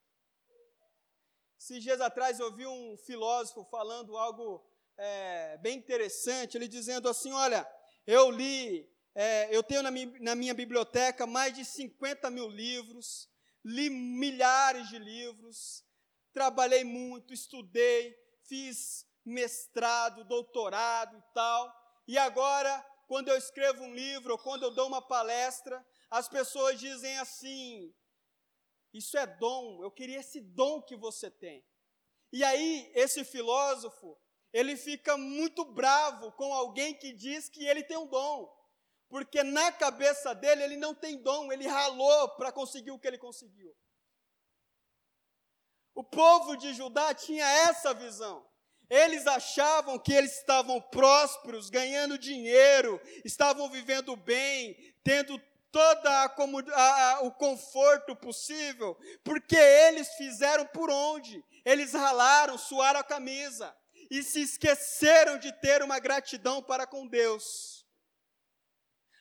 Esses 1.64 1.82
dias 1.82 2.02
atrás 2.02 2.42
eu 2.42 2.48
ouvi 2.48 2.68
um 2.68 2.98
filósofo 2.98 3.64
falando 3.72 4.18
algo 4.18 4.62
é, 4.98 5.58
bem 5.60 5.78
interessante, 5.78 6.58
ele 6.58 6.68
dizendo 6.68 7.08
assim: 7.08 7.32
Olha, 7.32 7.66
eu 8.06 8.30
li, 8.30 8.86
é, 9.16 9.48
eu 9.50 9.64
tenho 9.64 9.82
na 9.82 9.90
na 10.20 10.36
minha 10.36 10.54
biblioteca 10.54 11.26
mais 11.26 11.54
de 11.56 11.64
50 11.64 12.30
mil 12.30 12.50
livros, 12.50 13.30
li 13.64 13.90
milhares 13.90 14.90
de 14.90 15.00
livros, 15.00 15.86
trabalhei 16.34 16.84
muito, 16.84 17.34
estudei, 17.34 18.14
fiz 18.46 19.06
mestrado, 19.24 20.26
doutorado 20.26 21.18
e 21.18 21.34
tal, 21.34 21.74
e 22.06 22.18
agora, 22.18 22.86
quando 23.08 23.30
eu 23.30 23.38
escrevo 23.38 23.86
um 23.86 23.96
livro 23.96 24.34
ou 24.34 24.38
quando 24.38 24.64
eu 24.64 24.72
dou 24.72 24.88
uma 24.88 25.02
palestra, 25.02 25.82
as 26.12 26.28
pessoas 26.28 26.78
dizem 26.78 27.18
assim: 27.20 27.96
isso 28.94 29.18
é 29.18 29.26
dom, 29.26 29.84
eu 29.84 29.92
queria 29.92 30.20
esse 30.20 30.40
dom 30.40 30.82
que 30.82 30.96
você 30.96 31.32
tem. 31.32 31.66
E 32.32 32.44
aí, 32.44 32.92
esse 32.96 33.24
filósofo, 33.24 34.18
ele 34.52 34.78
fica 34.78 35.18
muito 35.18 35.66
bravo 35.66 36.32
com 36.34 36.54
alguém 36.54 36.94
que 36.94 37.12
diz 37.12 37.50
que 37.50 37.66
ele 37.66 37.84
tem 37.84 37.98
um 37.98 38.08
dom. 38.08 38.52
Porque 39.10 39.44
na 39.44 39.72
cabeça 39.72 40.34
dele 40.34 40.64
ele 40.64 40.78
não 40.78 40.96
tem 40.96 41.22
dom, 41.22 41.52
ele 41.52 41.68
ralou 41.68 42.30
para 42.36 42.52
conseguir 42.52 42.92
o 42.92 43.00
que 43.00 43.08
ele 43.08 43.18
conseguiu. 43.18 43.76
O 45.94 46.04
povo 46.04 46.56
de 46.56 46.74
Judá 46.74 47.14
tinha 47.14 47.46
essa 47.46 47.94
visão. 47.94 48.44
Eles 48.90 49.26
achavam 49.28 49.98
que 49.98 50.14
eles 50.14 50.38
estavam 50.38 50.82
prósperos, 50.82 51.70
ganhando 51.70 52.18
dinheiro, 52.18 53.00
estavam 53.24 53.70
vivendo 53.70 54.16
bem, 54.16 54.76
tendo 55.04 55.40
todo 55.74 56.08
o 57.24 57.32
conforto 57.32 58.16
possível, 58.16 58.96
porque 59.24 59.58
eles 59.58 60.08
fizeram 60.14 60.68
por 60.68 60.92
onde? 60.92 61.44
Eles 61.66 61.94
ralaram, 61.94 62.60
suaram 62.60 63.00
a 63.00 63.04
camisa 63.04 63.76
e 64.12 64.22
se 64.22 64.40
esqueceram 64.42 65.40
de 65.40 65.52
ter 65.62 65.82
uma 65.82 65.98
gratidão 65.98 66.62
para 66.62 66.86
com 66.86 67.08
Deus. 67.08 67.88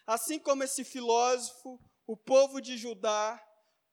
Assim 0.07 0.39
como 0.39 0.63
esse 0.63 0.85
filósofo, 0.85 1.81
o 2.07 2.19
povo 2.19 2.61
de 2.61 2.77
Judá, 2.77 3.43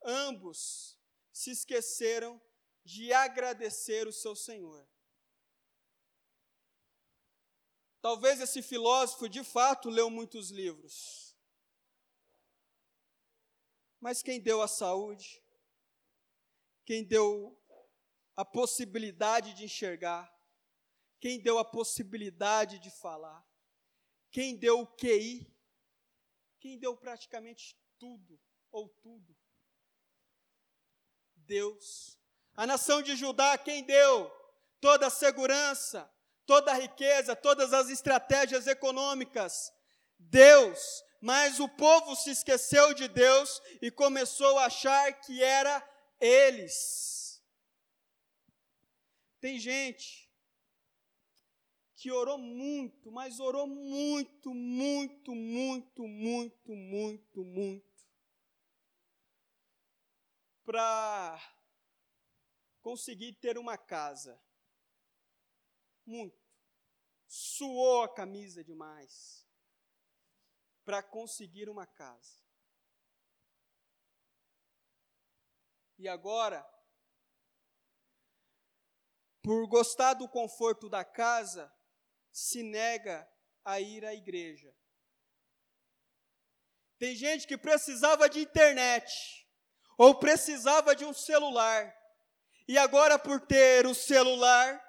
ambos 0.04 0.98
se 1.32 1.50
esqueceram 1.52 2.38
de 2.84 3.10
agradecer 3.10 4.06
o 4.06 4.12
seu 4.12 4.36
Senhor. 4.36 4.86
Talvez 8.02 8.38
esse 8.38 8.60
filósofo 8.60 9.30
de 9.30 9.42
fato 9.42 9.88
leu 9.88 10.10
muitos 10.10 10.50
livros 10.50 11.29
Mas 14.00 14.22
quem 14.22 14.40
deu 14.40 14.62
a 14.62 14.68
saúde, 14.68 15.42
quem 16.86 17.04
deu 17.04 17.56
a 18.34 18.44
possibilidade 18.44 19.52
de 19.54 19.64
enxergar, 19.64 20.34
quem 21.20 21.38
deu 21.38 21.58
a 21.58 21.64
possibilidade 21.64 22.78
de 22.78 22.90
falar, 22.90 23.46
quem 24.30 24.56
deu 24.56 24.80
o 24.80 24.86
QI, 24.86 25.46
quem 26.58 26.78
deu 26.78 26.96
praticamente 26.96 27.76
tudo, 27.98 28.40
ou 28.72 28.88
tudo. 28.88 29.36
Deus. 31.34 32.18
A 32.54 32.66
nação 32.66 33.02
de 33.02 33.16
Judá, 33.16 33.58
quem 33.58 33.84
deu 33.84 34.30
toda 34.80 35.08
a 35.08 35.10
segurança, 35.10 36.10
toda 36.46 36.70
a 36.72 36.74
riqueza, 36.74 37.36
todas 37.36 37.72
as 37.72 37.90
estratégias 37.90 38.66
econômicas? 38.66 39.72
Deus. 40.18 41.04
Mas 41.20 41.60
o 41.60 41.68
povo 41.68 42.16
se 42.16 42.30
esqueceu 42.30 42.94
de 42.94 43.06
Deus 43.06 43.60
e 43.82 43.90
começou 43.90 44.58
a 44.58 44.66
achar 44.66 45.12
que 45.20 45.42
era 45.42 45.86
eles. 46.18 47.44
Tem 49.38 49.58
gente 49.58 50.30
que 51.94 52.10
orou 52.10 52.38
muito, 52.38 53.12
mas 53.12 53.38
orou 53.38 53.66
muito, 53.66 54.54
muito, 54.54 55.34
muito, 55.34 56.08
muito, 56.08 56.74
muito, 56.74 57.44
muito, 57.44 58.08
para 60.64 61.38
conseguir 62.80 63.34
ter 63.34 63.58
uma 63.58 63.76
casa. 63.76 64.40
Muito. 66.06 66.40
Suou 67.28 68.02
a 68.02 68.08
camisa 68.08 68.64
demais 68.64 69.49
para 70.90 71.04
conseguir 71.04 71.68
uma 71.68 71.86
casa. 71.86 72.36
E 75.96 76.08
agora, 76.08 76.68
por 79.40 79.68
gostar 79.68 80.14
do 80.14 80.28
conforto 80.28 80.88
da 80.88 81.04
casa, 81.04 81.72
se 82.32 82.64
nega 82.64 83.30
a 83.64 83.78
ir 83.78 84.04
à 84.04 84.12
igreja. 84.12 84.76
Tem 86.98 87.14
gente 87.14 87.46
que 87.46 87.56
precisava 87.56 88.28
de 88.28 88.40
internet, 88.40 89.46
ou 89.96 90.18
precisava 90.18 90.96
de 90.96 91.04
um 91.04 91.12
celular, 91.12 91.96
e 92.66 92.76
agora, 92.76 93.16
por 93.16 93.40
ter 93.40 93.86
o 93.86 93.94
celular, 93.94 94.82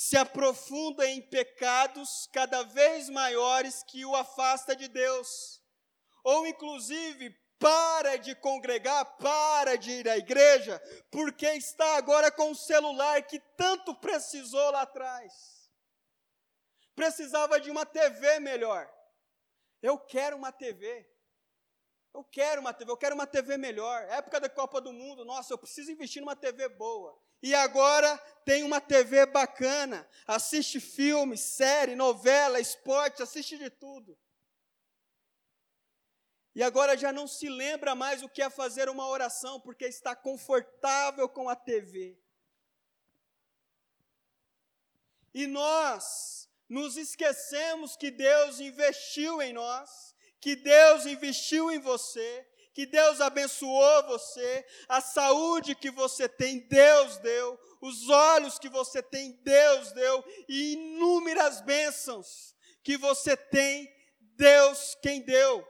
se 0.00 0.16
aprofunda 0.16 1.06
em 1.06 1.20
pecados 1.20 2.28
cada 2.32 2.62
vez 2.62 3.08
maiores 3.08 3.82
que 3.82 4.04
o 4.04 4.16
afasta 4.16 4.74
de 4.74 4.88
Deus. 4.88 5.62
Ou, 6.24 6.46
inclusive, 6.46 7.36
para 7.58 8.16
de 8.16 8.34
congregar, 8.34 9.04
para 9.16 9.76
de 9.76 9.90
ir 9.90 10.08
à 10.08 10.16
igreja, 10.16 10.80
porque 11.10 11.46
está 11.52 11.96
agora 11.96 12.30
com 12.30 12.50
o 12.50 12.56
celular 12.56 13.22
que 13.22 13.38
tanto 13.56 13.94
precisou 13.94 14.70
lá 14.70 14.82
atrás 14.82 15.60
precisava 17.00 17.58
de 17.58 17.70
uma 17.70 17.86
TV 17.86 18.40
melhor. 18.40 18.86
Eu 19.80 19.98
quero 19.98 20.36
uma 20.36 20.52
TV. 20.52 21.08
Eu 22.12 22.22
quero 22.24 22.60
uma 22.60 22.74
TV, 22.74 22.90
eu 22.90 22.96
quero 22.96 23.14
uma 23.14 23.26
TV 23.26 23.56
melhor. 23.56 24.02
Época 24.10 24.38
da 24.38 24.50
Copa 24.50 24.82
do 24.82 24.92
Mundo, 24.92 25.24
nossa, 25.24 25.54
eu 25.54 25.58
preciso 25.58 25.90
investir 25.90 26.20
numa 26.20 26.36
TV 26.36 26.68
boa. 26.68 27.18
E 27.42 27.54
agora 27.54 28.18
tem 28.44 28.62
uma 28.62 28.80
TV 28.80 29.26
bacana. 29.26 30.08
Assiste 30.26 30.78
filme, 30.80 31.36
série, 31.36 31.94
novela, 31.94 32.60
esporte, 32.60 33.22
assiste 33.22 33.56
de 33.56 33.70
tudo. 33.70 34.18
E 36.54 36.62
agora 36.62 36.96
já 36.96 37.12
não 37.12 37.26
se 37.26 37.48
lembra 37.48 37.94
mais 37.94 38.22
o 38.22 38.28
que 38.28 38.42
é 38.42 38.50
fazer 38.50 38.88
uma 38.88 39.06
oração, 39.08 39.60
porque 39.60 39.86
está 39.86 40.16
confortável 40.16 41.28
com 41.28 41.48
a 41.48 41.54
TV. 41.54 42.18
E 45.32 45.46
nós 45.46 46.48
nos 46.68 46.96
esquecemos 46.96 47.96
que 47.96 48.10
Deus 48.10 48.58
investiu 48.58 49.40
em 49.40 49.52
nós, 49.52 50.14
que 50.40 50.56
Deus 50.56 51.06
investiu 51.06 51.70
em 51.70 51.78
você, 51.78 52.49
que 52.80 52.86
Deus 52.86 53.20
abençoou 53.20 54.06
você, 54.06 54.66
a 54.88 55.02
saúde 55.02 55.74
que 55.74 55.90
você 55.90 56.26
tem, 56.26 56.60
Deus 56.60 57.18
deu, 57.18 57.60
os 57.78 58.08
olhos 58.08 58.58
que 58.58 58.70
você 58.70 59.02
tem, 59.02 59.32
Deus 59.42 59.92
deu, 59.92 60.24
e 60.48 60.72
inúmeras 60.72 61.60
bênçãos 61.60 62.56
que 62.82 62.96
você 62.96 63.36
tem, 63.36 63.86
Deus 64.18 64.96
quem 65.02 65.20
deu. 65.20 65.62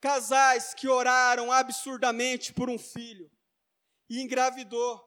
Casais 0.00 0.74
que 0.74 0.88
oraram 0.88 1.52
absurdamente 1.52 2.52
por 2.52 2.68
um 2.68 2.78
filho 2.78 3.30
e 4.10 4.20
engravidou. 4.20 5.05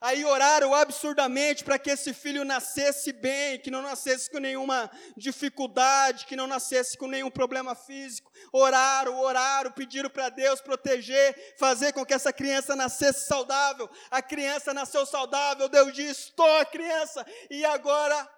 Aí 0.00 0.24
oraram 0.24 0.72
absurdamente 0.74 1.64
para 1.64 1.76
que 1.76 1.90
esse 1.90 2.14
filho 2.14 2.44
nascesse 2.44 3.12
bem, 3.12 3.58
que 3.58 3.70
não 3.70 3.82
nascesse 3.82 4.30
com 4.30 4.38
nenhuma 4.38 4.88
dificuldade, 5.16 6.24
que 6.24 6.36
não 6.36 6.46
nascesse 6.46 6.96
com 6.96 7.08
nenhum 7.08 7.30
problema 7.30 7.74
físico. 7.74 8.30
Oraram, 8.52 9.18
oraram, 9.18 9.72
pediram 9.72 10.08
para 10.08 10.28
Deus 10.28 10.60
proteger, 10.60 11.56
fazer 11.58 11.92
com 11.92 12.06
que 12.06 12.14
essa 12.14 12.32
criança 12.32 12.76
nascesse 12.76 13.26
saudável. 13.26 13.90
A 14.08 14.22
criança 14.22 14.72
nasceu 14.72 15.04
saudável, 15.04 15.68
Deus 15.68 15.92
disse: 15.92 16.28
estou 16.28 16.58
a 16.58 16.64
criança. 16.64 17.26
E 17.50 17.64
agora, 17.64 18.28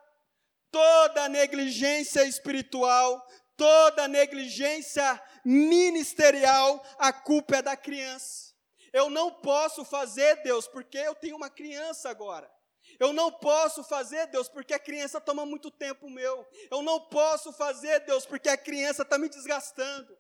toda 0.70 1.28
negligência 1.28 2.24
espiritual, 2.24 3.22
toda 3.54 4.08
negligência 4.08 5.22
ministerial, 5.44 6.82
a 6.98 7.12
culpa 7.12 7.56
é 7.56 7.62
da 7.62 7.76
criança. 7.76 8.49
Eu 8.92 9.08
não 9.08 9.30
posso 9.30 9.84
fazer, 9.84 10.42
Deus, 10.42 10.66
porque 10.66 10.98
eu 10.98 11.14
tenho 11.14 11.36
uma 11.36 11.50
criança 11.50 12.10
agora. 12.10 12.50
Eu 12.98 13.12
não 13.12 13.30
posso 13.30 13.84
fazer, 13.84 14.26
Deus, 14.26 14.48
porque 14.48 14.74
a 14.74 14.78
criança 14.78 15.20
toma 15.20 15.46
muito 15.46 15.70
tempo 15.70 16.10
meu. 16.10 16.46
Eu 16.70 16.82
não 16.82 17.00
posso 17.00 17.52
fazer, 17.52 18.00
Deus, 18.00 18.26
porque 18.26 18.48
a 18.48 18.56
criança 18.56 19.02
está 19.02 19.16
me 19.18 19.28
desgastando. 19.28 20.16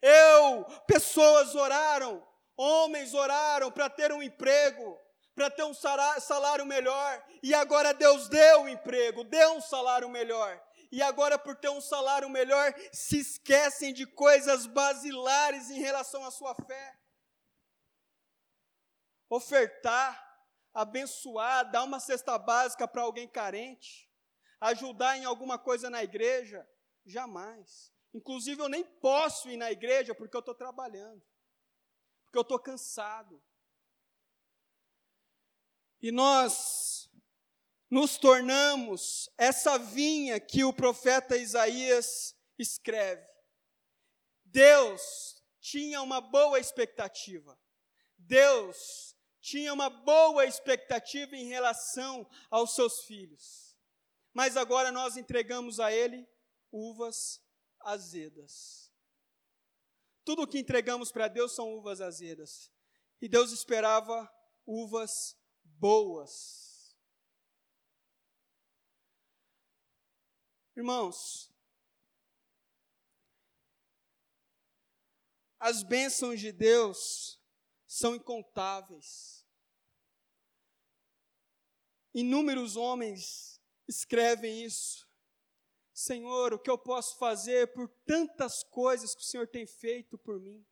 Eu, 0.00 0.64
pessoas 0.86 1.54
oraram, 1.54 2.26
homens 2.56 3.14
oraram 3.14 3.70
para 3.70 3.90
ter 3.90 4.12
um 4.12 4.22
emprego, 4.22 4.98
para 5.34 5.50
ter 5.50 5.64
um 5.64 5.74
salário 5.74 6.64
melhor, 6.64 7.24
e 7.42 7.54
agora 7.54 7.92
Deus 7.92 8.28
deu 8.28 8.60
o 8.60 8.62
um 8.64 8.68
emprego, 8.68 9.24
deu 9.24 9.52
um 9.52 9.60
salário 9.60 10.08
melhor. 10.08 10.60
E 10.90 11.02
agora, 11.02 11.36
por 11.36 11.56
ter 11.56 11.70
um 11.70 11.80
salário 11.80 12.28
melhor, 12.28 12.72
se 12.92 13.18
esquecem 13.18 13.92
de 13.92 14.06
coisas 14.06 14.64
basilares 14.64 15.68
em 15.68 15.80
relação 15.80 16.24
à 16.24 16.30
sua 16.30 16.54
fé 16.54 17.03
ofertar, 19.34 20.22
abençoar, 20.72 21.70
dar 21.70 21.84
uma 21.84 22.00
cesta 22.00 22.38
básica 22.38 22.86
para 22.86 23.02
alguém 23.02 23.28
carente, 23.28 24.10
ajudar 24.60 25.16
em 25.16 25.24
alguma 25.24 25.58
coisa 25.58 25.90
na 25.90 26.02
igreja? 26.02 26.68
Jamais. 27.04 27.92
Inclusive, 28.12 28.62
eu 28.62 28.68
nem 28.68 28.84
posso 28.84 29.50
ir 29.50 29.56
na 29.56 29.70
igreja 29.70 30.14
porque 30.14 30.36
eu 30.36 30.40
estou 30.40 30.54
trabalhando, 30.54 31.22
porque 32.24 32.38
eu 32.38 32.42
estou 32.42 32.58
cansado. 32.58 33.42
E 36.00 36.12
nós 36.12 37.10
nos 37.90 38.18
tornamos 38.18 39.28
essa 39.38 39.78
vinha 39.78 40.38
que 40.40 40.64
o 40.64 40.72
profeta 40.72 41.36
Isaías 41.36 42.36
escreve. 42.58 43.26
Deus 44.44 45.42
tinha 45.60 46.02
uma 46.02 46.20
boa 46.20 46.60
expectativa. 46.60 47.58
Deus 48.18 49.13
tinha 49.44 49.74
uma 49.74 49.90
boa 49.90 50.46
expectativa 50.46 51.36
em 51.36 51.44
relação 51.44 52.26
aos 52.50 52.74
seus 52.74 53.04
filhos. 53.04 53.76
Mas 54.32 54.56
agora 54.56 54.90
nós 54.90 55.18
entregamos 55.18 55.78
a 55.78 55.92
ele 55.92 56.26
uvas 56.72 57.44
azedas. 57.78 58.90
Tudo 60.24 60.42
o 60.42 60.46
que 60.46 60.58
entregamos 60.58 61.12
para 61.12 61.28
Deus 61.28 61.54
são 61.54 61.74
uvas 61.74 62.00
azedas. 62.00 62.72
E 63.20 63.28
Deus 63.28 63.52
esperava 63.52 64.32
uvas 64.64 65.36
boas. 65.62 66.96
Irmãos, 70.74 71.52
as 75.60 75.82
bênçãos 75.82 76.40
de 76.40 76.50
Deus 76.50 77.38
são 77.94 78.16
incontáveis. 78.16 79.46
Inúmeros 82.12 82.76
homens 82.76 83.60
escrevem 83.86 84.64
isso. 84.64 85.08
Senhor, 85.92 86.52
o 86.52 86.58
que 86.58 86.68
eu 86.68 86.76
posso 86.76 87.16
fazer 87.18 87.72
por 87.72 87.88
tantas 88.04 88.64
coisas 88.64 89.14
que 89.14 89.20
o 89.20 89.24
Senhor 89.24 89.46
tem 89.46 89.64
feito 89.64 90.18
por 90.18 90.40
mim? 90.40 90.66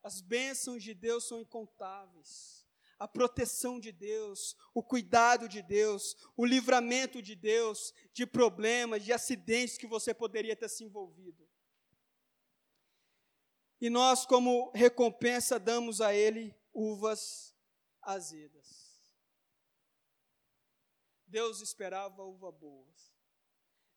As 0.00 0.20
bênçãos 0.20 0.80
de 0.80 0.94
Deus 0.94 1.26
são 1.26 1.40
incontáveis. 1.40 2.64
A 2.96 3.08
proteção 3.08 3.80
de 3.80 3.90
Deus, 3.90 4.56
o 4.72 4.82
cuidado 4.82 5.48
de 5.48 5.60
Deus, 5.60 6.16
o 6.36 6.44
livramento 6.46 7.20
de 7.20 7.34
Deus 7.34 7.92
de 8.12 8.24
problemas, 8.24 9.04
de 9.04 9.12
acidentes 9.12 9.76
que 9.76 9.88
você 9.88 10.14
poderia 10.14 10.54
ter 10.54 10.68
se 10.68 10.84
envolvido. 10.84 11.47
E 13.80 13.88
nós, 13.88 14.26
como 14.26 14.70
recompensa, 14.74 15.58
damos 15.58 16.00
a 16.00 16.12
ele 16.12 16.54
uvas 16.72 17.54
azedas. 18.02 18.88
Deus 21.26 21.60
esperava 21.60 22.24
uva 22.24 22.50
boas. 22.50 23.12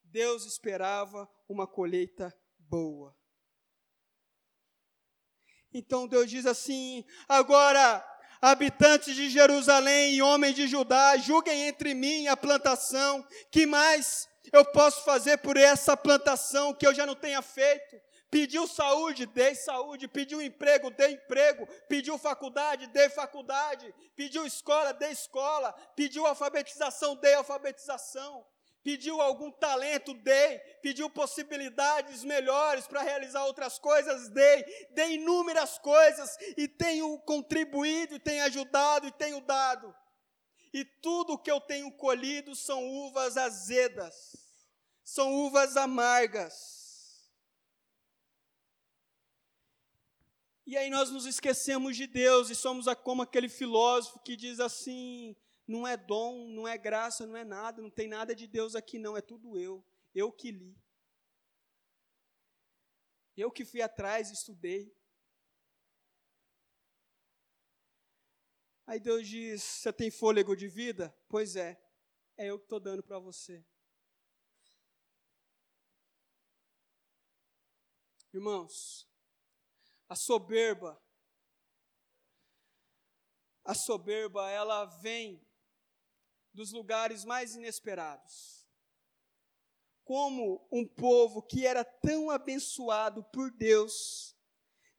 Deus 0.03 0.45
esperava 0.45 1.29
uma 1.47 1.65
colheita 1.65 2.37
boa. 2.59 3.17
Então 5.73 6.07
Deus 6.07 6.29
diz 6.29 6.45
assim: 6.45 7.05
agora, 7.27 8.05
habitantes 8.41 9.15
de 9.15 9.29
Jerusalém 9.29 10.15
e 10.15 10.21
homens 10.21 10.55
de 10.55 10.67
Judá, 10.67 11.15
julguem 11.17 11.67
entre 11.67 11.93
mim 11.93 12.27
a 12.27 12.35
plantação, 12.35 13.25
que 13.49 13.65
mais 13.65 14.27
eu 14.51 14.65
posso 14.65 15.03
fazer 15.05 15.37
por 15.37 15.55
essa 15.55 15.95
plantação 15.95 16.73
que 16.73 16.85
eu 16.85 16.93
já 16.93 17.05
não 17.05 17.15
tenha 17.15 17.41
feito? 17.41 18.10
Pediu 18.31 18.65
saúde, 18.65 19.25
dei 19.25 19.53
saúde. 19.53 20.07
Pediu 20.07 20.41
emprego, 20.41 20.89
dei 20.89 21.11
emprego. 21.15 21.67
Pediu 21.89 22.17
faculdade, 22.17 22.87
dei 22.87 23.09
faculdade. 23.09 23.93
Pediu 24.15 24.45
escola, 24.45 24.93
dei 24.93 25.11
escola. 25.11 25.73
Pediu 25.97 26.25
alfabetização, 26.25 27.17
dei 27.17 27.33
alfabetização. 27.33 28.47
Pediu 28.81 29.21
algum 29.21 29.51
talento, 29.51 30.13
dei. 30.13 30.59
Pediu 30.81 31.09
possibilidades 31.09 32.23
melhores 32.23 32.87
para 32.87 33.01
realizar 33.01 33.43
outras 33.45 33.77
coisas, 33.77 34.29
dei. 34.29 34.63
Dei 34.91 35.15
inúmeras 35.15 35.77
coisas 35.77 36.37
e 36.55 36.69
tenho 36.69 37.19
contribuído, 37.19 38.15
e 38.15 38.19
tenho 38.19 38.45
ajudado 38.45 39.07
e 39.07 39.11
tenho 39.11 39.41
dado. 39.41 39.93
E 40.73 40.85
tudo 40.85 41.37
que 41.37 41.51
eu 41.51 41.59
tenho 41.59 41.91
colhido 41.91 42.55
são 42.55 42.87
uvas 42.87 43.35
azedas, 43.35 44.37
são 45.03 45.33
uvas 45.33 45.75
amargas. 45.75 46.80
E 50.65 50.77
aí 50.77 50.89
nós 50.89 51.09
nos 51.09 51.25
esquecemos 51.25 51.97
de 51.97 52.05
Deus 52.07 52.49
e 52.49 52.55
somos 52.55 52.85
como 53.03 53.21
aquele 53.21 53.49
filósofo 53.49 54.19
que 54.19 54.35
diz 54.35 54.59
assim: 54.59 55.35
não 55.67 55.87
é 55.87 55.97
dom, 55.97 56.47
não 56.49 56.67
é 56.67 56.77
graça, 56.77 57.25
não 57.25 57.35
é 57.35 57.43
nada, 57.43 57.81
não 57.81 57.89
tem 57.89 58.07
nada 58.07 58.35
de 58.35 58.47
Deus 58.47 58.75
aqui, 58.75 58.99
não, 58.99 59.17
é 59.17 59.21
tudo 59.21 59.57
eu. 59.57 59.85
Eu 60.13 60.31
que 60.31 60.51
li. 60.51 60.77
Eu 63.35 63.51
que 63.51 63.65
fui 63.65 63.81
atrás, 63.81 64.29
estudei. 64.29 64.93
Aí 68.85 68.99
Deus 68.99 69.27
diz: 69.27 69.63
Você 69.63 69.93
tem 69.93 70.11
fôlego 70.11 70.55
de 70.55 70.67
vida? 70.67 71.15
Pois 71.29 71.55
é, 71.55 71.81
é 72.37 72.47
eu 72.49 72.59
que 72.59 72.65
estou 72.65 72.79
dando 72.79 73.01
para 73.01 73.19
você. 73.19 73.65
Irmãos, 78.33 79.10
a 80.11 80.15
soberba, 80.15 81.01
a 83.63 83.73
soberba, 83.73 84.51
ela 84.51 84.83
vem 84.83 85.41
dos 86.53 86.73
lugares 86.73 87.23
mais 87.23 87.55
inesperados. 87.55 88.67
Como 90.03 90.67
um 90.69 90.85
povo 90.85 91.41
que 91.41 91.65
era 91.65 91.85
tão 91.85 92.29
abençoado 92.29 93.23
por 93.31 93.51
Deus, 93.51 94.35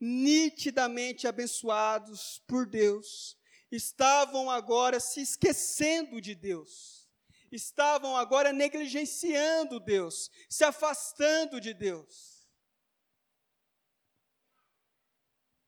nitidamente 0.01 1.29
abençoados 1.29 2.43
por 2.47 2.65
Deus, 2.65 3.37
estavam 3.71 4.51
agora 4.51 4.99
se 4.99 5.21
esquecendo 5.21 6.23
de 6.23 6.35
Deus, 6.35 7.07
estavam 7.51 8.17
agora 8.17 8.51
negligenciando 8.51 9.79
Deus, 9.79 10.31
se 10.49 10.65
afastando 10.65 11.61
de 11.61 11.75
Deus. 11.75 12.32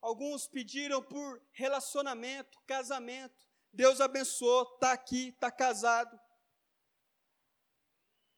Alguns 0.04 0.46
pediram 0.46 1.02
por 1.02 1.42
relacionamento, 1.52 2.60
casamento. 2.66 3.48
Deus 3.72 4.02
abençoou, 4.02 4.74
está 4.74 4.92
aqui, 4.92 5.28
está 5.28 5.50
casado. 5.50 6.20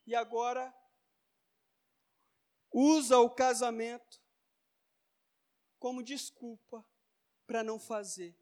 E 0.07 0.15
agora 0.15 0.73
usa 2.73 3.19
o 3.19 3.29
casamento 3.29 4.23
como 5.81 6.05
desculpa 6.05 6.87
para 7.49 7.65
não 7.65 7.81
fazer, 7.81 8.39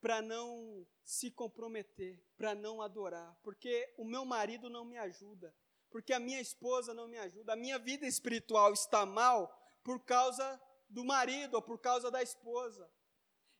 para 0.00 0.22
não 0.22 0.86
se 1.04 1.30
comprometer, 1.30 2.18
para 2.38 2.54
não 2.54 2.80
adorar, 2.80 3.38
porque 3.42 3.94
o 3.98 4.06
meu 4.06 4.24
marido 4.24 4.70
não 4.70 4.86
me 4.86 4.96
ajuda, 4.96 5.54
porque 5.90 6.14
a 6.14 6.18
minha 6.18 6.40
esposa 6.40 6.94
não 6.94 7.06
me 7.06 7.18
ajuda, 7.18 7.52
a 7.52 7.56
minha 7.56 7.78
vida 7.78 8.06
espiritual 8.06 8.72
está 8.72 9.04
mal 9.04 9.54
por 9.84 10.02
causa 10.02 10.58
do 10.88 11.04
marido 11.04 11.54
ou 11.54 11.62
por 11.62 11.78
causa 11.78 12.10
da 12.10 12.22
esposa. 12.22 12.90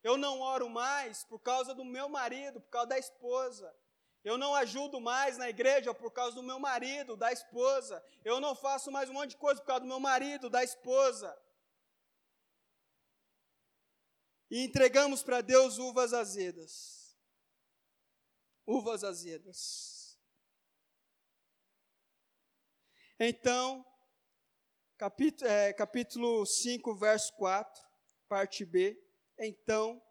Eu 0.03 0.17
não 0.17 0.41
oro 0.41 0.69
mais 0.69 1.25
por 1.25 1.41
causa 1.41 1.75
do 1.75 1.85
meu 1.85 2.09
marido, 2.09 2.61
por 2.61 2.71
causa 2.71 2.89
da 2.89 2.99
esposa. 2.99 3.75
Eu 4.25 4.37
não 4.37 4.55
ajudo 4.55 5.01
mais 5.01 5.39
na 5.39 5.49
igreja 5.49 5.95
por 5.95 6.13
causa 6.13 6.35
do 6.35 6.43
meu 6.43 6.59
marido, 6.59 7.17
da 7.17 7.33
esposa. 7.33 8.05
Eu 8.25 8.41
não 8.41 8.55
faço 8.55 8.91
mais 8.91 9.09
um 9.09 9.15
monte 9.15 9.31
de 9.31 9.37
coisa 9.37 9.61
por 9.61 9.67
causa 9.67 9.81
do 9.81 9.87
meu 9.87 10.01
marido, 10.01 10.51
da 10.51 10.63
esposa. 10.63 11.37
E 14.51 14.65
entregamos 14.65 15.23
para 15.23 15.41
Deus 15.41 15.79
uvas 15.79 16.13
azedas. 16.13 17.17
Uvas 18.67 19.05
azedas. 19.05 20.19
Então, 23.19 23.85
capítulo, 24.99 25.49
é, 25.49 25.73
capítulo 25.73 26.45
5, 26.45 26.95
verso 26.97 27.33
4, 27.35 27.83
parte 28.29 28.65
B. 28.65 28.99
Então, 29.39 30.03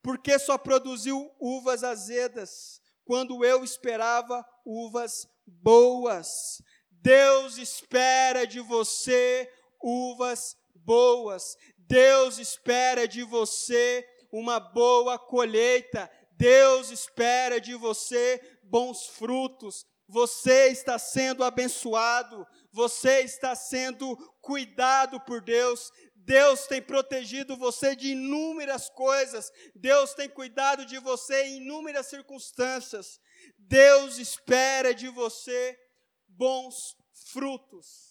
porque 0.00 0.38
só 0.38 0.56
produziu 0.56 1.34
uvas 1.40 1.82
azedas, 1.82 2.80
quando 3.04 3.44
eu 3.44 3.64
esperava 3.64 4.46
uvas 4.64 5.28
boas. 5.44 6.62
Deus 6.90 7.58
espera 7.58 8.46
de 8.46 8.60
você 8.60 9.52
uvas 9.82 10.56
boas. 10.74 11.56
Deus 11.76 12.38
espera 12.38 13.08
de 13.08 13.24
você 13.24 14.06
uma 14.30 14.60
boa 14.60 15.18
colheita. 15.18 16.08
Deus 16.32 16.90
espera 16.90 17.60
de 17.60 17.74
você 17.74 18.40
bons 18.62 19.06
frutos. 19.06 19.84
Você 20.06 20.68
está 20.68 20.98
sendo 20.98 21.44
abençoado, 21.44 22.46
você 22.70 23.20
está 23.20 23.54
sendo 23.54 24.16
cuidado 24.40 25.20
por 25.20 25.40
Deus, 25.40 25.90
Deus 26.14 26.66
tem 26.66 26.82
protegido 26.82 27.56
você 27.56 27.96
de 27.96 28.10
inúmeras 28.10 28.90
coisas, 28.90 29.50
Deus 29.74 30.12
tem 30.12 30.28
cuidado 30.28 30.84
de 30.84 30.98
você 30.98 31.44
em 31.44 31.62
inúmeras 31.62 32.06
circunstâncias. 32.06 33.18
Deus 33.56 34.18
espera 34.18 34.94
de 34.94 35.08
você 35.08 35.78
bons 36.26 36.96
frutos. 37.32 38.08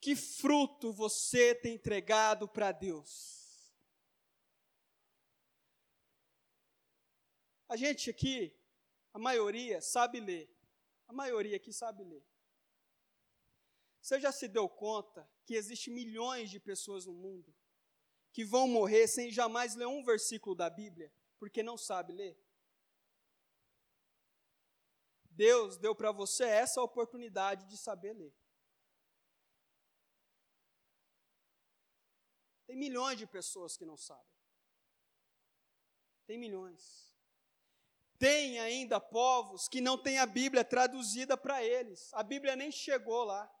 Que 0.00 0.16
fruto 0.16 0.92
você 0.92 1.54
tem 1.54 1.74
entregado 1.74 2.48
para 2.48 2.72
Deus? 2.72 3.72
A 7.68 7.76
gente 7.76 8.10
aqui, 8.10 8.52
a 9.14 9.18
maioria, 9.20 9.80
sabe 9.80 10.18
ler. 10.18 10.50
A 11.12 11.14
maioria 11.14 11.58
aqui 11.58 11.74
sabe 11.74 12.02
ler. 12.04 12.26
Você 14.00 14.18
já 14.18 14.32
se 14.32 14.48
deu 14.48 14.66
conta 14.66 15.30
que 15.44 15.54
existe 15.54 15.90
milhões 15.90 16.50
de 16.50 16.58
pessoas 16.58 17.04
no 17.04 17.12
mundo 17.12 17.54
que 18.32 18.46
vão 18.46 18.66
morrer 18.66 19.06
sem 19.06 19.30
jamais 19.30 19.74
ler 19.74 19.86
um 19.86 20.02
versículo 20.02 20.56
da 20.56 20.70
Bíblia, 20.70 21.12
porque 21.38 21.62
não 21.62 21.76
sabe 21.76 22.14
ler? 22.14 22.34
Deus 25.26 25.76
deu 25.76 25.94
para 25.94 26.10
você 26.10 26.44
essa 26.44 26.80
oportunidade 26.80 27.68
de 27.68 27.76
saber 27.76 28.14
ler. 28.14 28.34
Tem 32.66 32.74
milhões 32.74 33.18
de 33.18 33.26
pessoas 33.26 33.76
que 33.76 33.84
não 33.84 33.98
sabem. 33.98 34.32
Tem 36.24 36.38
milhões. 36.38 37.11
Tem 38.22 38.60
ainda 38.60 39.00
povos 39.00 39.66
que 39.66 39.80
não 39.80 39.98
têm 39.98 40.20
a 40.20 40.26
Bíblia 40.26 40.64
traduzida 40.64 41.36
para 41.36 41.60
eles. 41.60 42.08
A 42.14 42.22
Bíblia 42.22 42.54
nem 42.54 42.70
chegou 42.70 43.24
lá. 43.24 43.52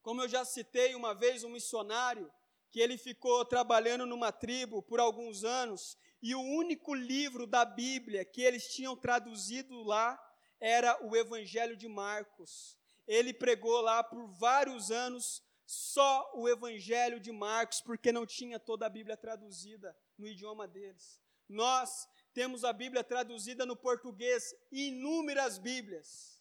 Como 0.00 0.22
eu 0.22 0.28
já 0.28 0.44
citei 0.44 0.94
uma 0.94 1.12
vez, 1.12 1.42
um 1.42 1.48
missionário 1.48 2.32
que 2.70 2.78
ele 2.78 2.96
ficou 2.96 3.44
trabalhando 3.44 4.06
numa 4.06 4.30
tribo 4.30 4.80
por 4.80 5.00
alguns 5.00 5.42
anos 5.42 5.98
e 6.22 6.36
o 6.36 6.40
único 6.40 6.94
livro 6.94 7.48
da 7.48 7.64
Bíblia 7.64 8.24
que 8.24 8.42
eles 8.42 8.72
tinham 8.72 8.96
traduzido 8.96 9.82
lá 9.82 10.16
era 10.60 11.04
o 11.04 11.16
Evangelho 11.16 11.76
de 11.76 11.88
Marcos. 11.88 12.78
Ele 13.08 13.34
pregou 13.34 13.80
lá 13.80 14.04
por 14.04 14.28
vários 14.28 14.92
anos 14.92 15.42
só 15.66 16.30
o 16.36 16.48
Evangelho 16.48 17.18
de 17.18 17.32
Marcos, 17.32 17.80
porque 17.80 18.12
não 18.12 18.24
tinha 18.24 18.60
toda 18.60 18.86
a 18.86 18.88
Bíblia 18.88 19.16
traduzida 19.16 19.96
no 20.16 20.28
idioma 20.28 20.68
deles. 20.68 21.20
Nós 21.48 22.08
temos 22.32 22.64
a 22.64 22.72
Bíblia 22.72 23.04
traduzida 23.04 23.66
no 23.66 23.76
português, 23.76 24.54
inúmeras 24.70 25.58
Bíblias. 25.58 26.40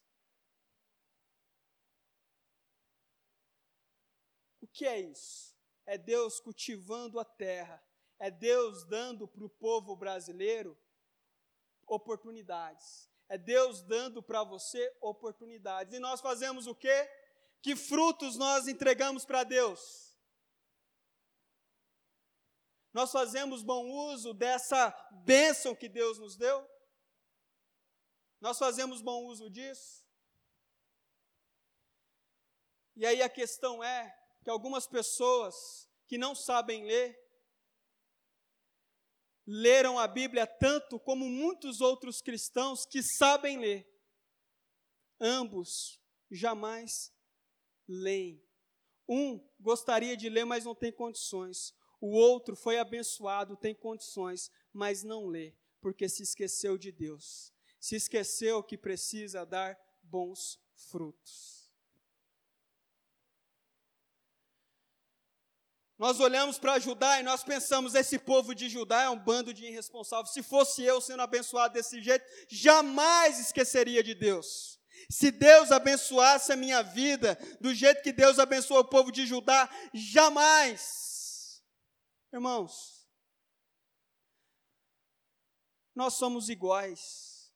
O 4.61 4.67
que 4.67 4.85
é 4.85 4.99
isso? 4.99 5.55
É 5.85 5.97
Deus 5.97 6.39
cultivando 6.39 7.19
a 7.19 7.25
terra, 7.25 7.83
é 8.17 8.31
Deus 8.31 8.85
dando 8.85 9.27
para 9.27 9.43
o 9.43 9.49
povo 9.49 9.95
brasileiro 9.95 10.77
oportunidades, 11.85 13.09
é 13.27 13.37
Deus 13.37 13.81
dando 13.81 14.23
para 14.23 14.43
você 14.43 14.95
oportunidades. 15.01 15.93
E 15.93 15.99
nós 15.99 16.21
fazemos 16.21 16.67
o 16.67 16.75
quê? 16.75 17.09
Que 17.61 17.75
frutos 17.75 18.37
nós 18.37 18.67
entregamos 18.67 19.25
para 19.25 19.43
Deus? 19.43 20.10
Nós 22.93 23.11
fazemos 23.11 23.63
bom 23.63 23.87
uso 23.87 24.33
dessa 24.33 24.91
bênção 25.23 25.75
que 25.75 25.87
Deus 25.87 26.19
nos 26.19 26.35
deu? 26.35 26.69
Nós 28.39 28.57
fazemos 28.57 29.01
bom 29.01 29.25
uso 29.25 29.49
disso? 29.49 30.05
E 32.95 33.05
aí 33.05 33.21
a 33.21 33.29
questão 33.29 33.83
é 33.83 34.13
que 34.43 34.49
algumas 34.49 34.87
pessoas 34.87 35.89
que 36.07 36.17
não 36.17 36.35
sabem 36.35 36.83
ler, 36.83 37.17
leram 39.47 39.97
a 39.97 40.07
Bíblia 40.07 40.45
tanto 40.45 40.99
como 40.99 41.29
muitos 41.29 41.79
outros 41.79 42.21
cristãos 42.21 42.85
que 42.85 43.01
sabem 43.01 43.57
ler. 43.57 43.87
Ambos 45.19 46.01
jamais 46.29 47.13
leem. 47.87 48.43
Um 49.07 49.39
gostaria 49.59 50.17
de 50.17 50.29
ler, 50.29 50.45
mas 50.45 50.65
não 50.65 50.75
tem 50.75 50.91
condições. 50.91 51.73
O 52.01 52.09
outro 52.17 52.55
foi 52.55 52.79
abençoado, 52.79 53.55
tem 53.55 53.75
condições, 53.75 54.49
mas 54.73 55.03
não 55.03 55.27
lê, 55.27 55.53
porque 55.79 56.09
se 56.09 56.23
esqueceu 56.23 56.75
de 56.75 56.91
Deus. 56.91 57.53
Se 57.79 57.95
esqueceu 57.95 58.63
que 58.63 58.75
precisa 58.75 59.45
dar 59.45 59.79
bons 60.01 60.59
frutos. 60.75 61.61
Nós 66.01 66.19
olhamos 66.19 66.57
para 66.57 66.79
Judá 66.79 67.19
e 67.19 67.23
nós 67.23 67.43
pensamos: 67.43 67.93
esse 67.93 68.17
povo 68.17 68.55
de 68.55 68.67
Judá 68.67 69.03
é 69.03 69.09
um 69.09 69.19
bando 69.19 69.53
de 69.53 69.65
irresponsáveis. 69.65 70.33
Se 70.33 70.41
fosse 70.41 70.81
eu 70.81 70.99
sendo 70.99 71.21
abençoado 71.21 71.75
desse 71.75 72.01
jeito, 72.01 72.25
jamais 72.49 73.39
esqueceria 73.39 74.01
de 74.01 74.15
Deus. 74.15 74.79
Se 75.07 75.29
Deus 75.29 75.71
abençoasse 75.71 76.51
a 76.51 76.55
minha 76.55 76.81
vida 76.81 77.37
do 77.59 77.71
jeito 77.75 78.01
que 78.01 78.11
Deus 78.11 78.39
abençoou 78.39 78.79
o 78.79 78.89
povo 78.89 79.11
de 79.11 79.27
Judá, 79.27 79.69
jamais. 79.93 81.10
Irmãos, 82.31 83.07
nós 85.93 86.13
somos 86.13 86.49
iguais. 86.49 87.53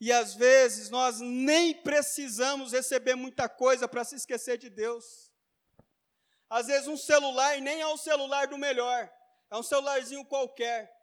E 0.00 0.12
às 0.12 0.34
vezes 0.34 0.90
nós 0.90 1.20
nem 1.20 1.74
precisamos 1.82 2.72
receber 2.72 3.14
muita 3.14 3.48
coisa 3.48 3.88
para 3.88 4.04
se 4.04 4.14
esquecer 4.14 4.58
de 4.58 4.68
Deus. 4.68 5.32
Às 6.48 6.66
vezes 6.66 6.86
um 6.86 6.96
celular, 6.96 7.56
e 7.56 7.60
nem 7.60 7.80
é 7.80 7.86
um 7.88 7.96
celular 7.96 8.46
do 8.46 8.58
melhor, 8.58 9.12
é 9.50 9.56
um 9.56 9.62
celularzinho 9.62 10.24
qualquer. 10.24 10.94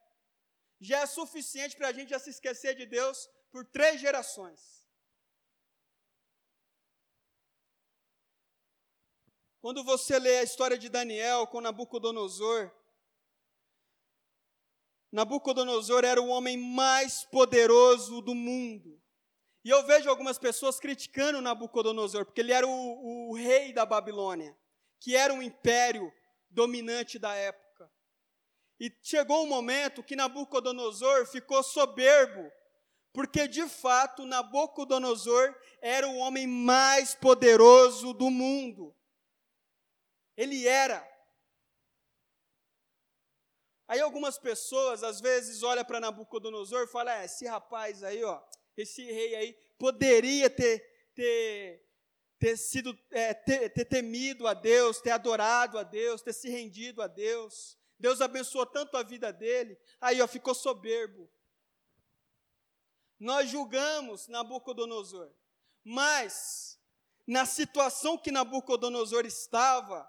Já 0.80 1.00
é 1.00 1.06
suficiente 1.06 1.76
para 1.76 1.90
a 1.90 1.94
gente 1.94 2.10
já 2.10 2.20
se 2.20 2.30
esquecer 2.30 2.76
de 2.76 2.86
Deus 2.86 3.30
por 3.52 3.66
três 3.66 4.00
gerações. 4.00 4.83
Quando 9.64 9.82
você 9.82 10.20
lê 10.20 10.40
a 10.40 10.44
história 10.44 10.78
de 10.78 10.90
Daniel 10.90 11.48
com 11.48 11.62
Nabucodonosor, 11.62 12.70
Nabucodonosor 15.10 16.04
era 16.04 16.22
o 16.22 16.28
homem 16.28 16.58
mais 16.58 17.24
poderoso 17.24 18.20
do 18.20 18.36
mundo. 18.36 19.02
E 19.64 19.70
eu 19.70 19.82
vejo 19.86 20.10
algumas 20.10 20.38
pessoas 20.38 20.82
criticando 20.82 21.40
Nabucodonosor, 21.40 22.26
porque 22.26 22.42
ele 22.42 22.52
era 22.52 22.68
o, 22.68 23.30
o 23.30 23.36
rei 23.36 23.72
da 23.72 23.86
Babilônia 23.86 24.54
que 25.00 25.16
era 25.16 25.34
um 25.34 25.42
império 25.42 26.12
dominante 26.50 27.18
da 27.18 27.34
época. 27.34 27.90
E 28.78 28.92
chegou 29.02 29.46
um 29.46 29.48
momento 29.48 30.04
que 30.04 30.18
Nabucodonosor 30.18 31.26
ficou 31.26 31.64
soberbo, 31.64 32.52
porque 33.14 33.48
de 33.48 33.66
fato 33.70 34.26
Nabucodonosor 34.26 35.56
era 35.82 36.06
o 36.06 36.18
homem 36.18 36.48
mais 36.48 37.16
poderoso 37.16 38.14
do 38.14 38.30
mundo. 38.30 38.94
Ele 40.36 40.68
era. 40.68 41.08
Aí 43.88 44.00
algumas 44.00 44.38
pessoas 44.38 45.04
às 45.04 45.22
vezes 45.22 45.62
olham 45.62 45.86
para 45.86 46.00
Nabucodonosor 46.00 46.84
e 46.84 46.88
falam: 46.88 47.14
é, 47.14 47.26
esse 47.26 47.46
rapaz 47.46 48.04
aí, 48.04 48.24
ó, 48.24 48.42
esse 48.76 49.04
rei 49.04 49.36
aí, 49.36 49.54
poderia 49.78 50.50
ter, 50.50 50.80
ter 51.14 51.84
ter 52.44 52.58
sido, 52.58 53.00
é, 53.10 53.34
ter, 53.34 53.70
ter 53.70 53.86
temido 53.86 54.46
a 54.48 54.54
Deus, 54.54 55.00
ter 55.00 55.12
adorado 55.12 55.80
a 55.80 55.84
Deus, 55.84 56.22
ter 56.22 56.34
se 56.34 56.50
rendido 56.50 57.02
a 57.02 57.08
Deus. 57.08 57.78
Deus 57.98 58.20
abençoou 58.20 58.66
tanto 58.66 58.98
a 58.98 59.04
vida 59.04 59.32
dele, 59.32 59.80
aí 60.02 60.22
ó, 60.22 60.28
ficou 60.28 60.54
soberbo. 60.54 61.32
Nós 63.18 63.50
julgamos 63.50 64.28
Nabucodonosor, 64.28 65.32
mas 65.86 66.78
na 67.26 67.46
situação 67.46 68.18
que 68.18 68.30
Nabucodonosor 68.30 69.26
estava, 69.26 70.06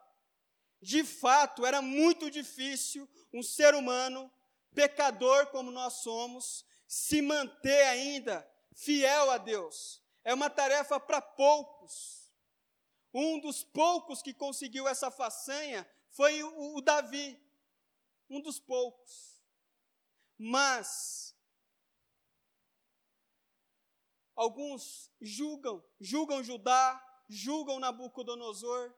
de 0.85 1.03
fato 1.03 1.65
era 1.65 1.81
muito 1.81 2.31
difícil 2.31 3.09
um 3.33 3.43
ser 3.43 3.75
humano, 3.75 4.31
pecador 4.75 5.47
como 5.47 5.71
nós 5.71 5.95
somos, 6.03 6.65
se 6.87 7.23
manter 7.23 7.85
ainda 7.85 8.47
fiel 8.75 9.31
a 9.31 9.39
Deus. 9.39 10.03
É 10.23 10.35
uma 10.35 10.51
tarefa 10.51 11.01
para 11.01 11.23
poucos. 11.23 12.31
Um 13.15 13.41
dos 13.41 13.65
poucos 13.65 14.21
que 14.21 14.35
conseguiu 14.35 14.87
essa 14.87 15.11
façanha 15.11 15.89
foi 16.11 16.43
o, 16.43 16.77
o 16.77 16.83
Davi, 16.83 17.41
um 18.29 18.41
dos 18.41 18.61
poucos. 18.61 19.43
Mas 20.37 21.35
alguns 24.37 25.11
julgam, 25.19 25.83
julgam 25.99 26.45
Judá, 26.45 27.03
julgam 27.27 27.81
Nabucodonosor. 27.81 28.95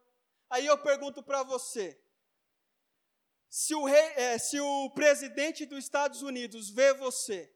Aí 0.49 0.67
eu 0.67 0.79
pergunto 0.79 1.23
para 1.23 1.43
você: 1.43 2.01
se 3.49 3.75
o, 3.75 3.85
rei, 3.85 4.13
é, 4.17 4.39
se 4.39 4.61
o 4.61 4.91
presidente 4.91 5.65
dos 5.67 5.85
Estados 5.85 6.23
Unidos 6.23 6.71
vê 6.71 6.93
você, 6.95 7.53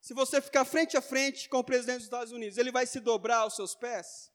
se 0.00 0.12
você 0.12 0.40
ficar 0.40 0.64
frente 0.64 0.96
a 0.96 1.02
frente 1.02 1.48
com 1.48 1.58
o 1.58 1.64
presidente 1.64 1.98
dos 1.98 2.04
Estados 2.04 2.32
Unidos, 2.32 2.58
ele 2.58 2.70
vai 2.70 2.86
se 2.86 3.00
dobrar 3.00 3.38
aos 3.38 3.56
seus 3.56 3.74
pés? 3.74 4.30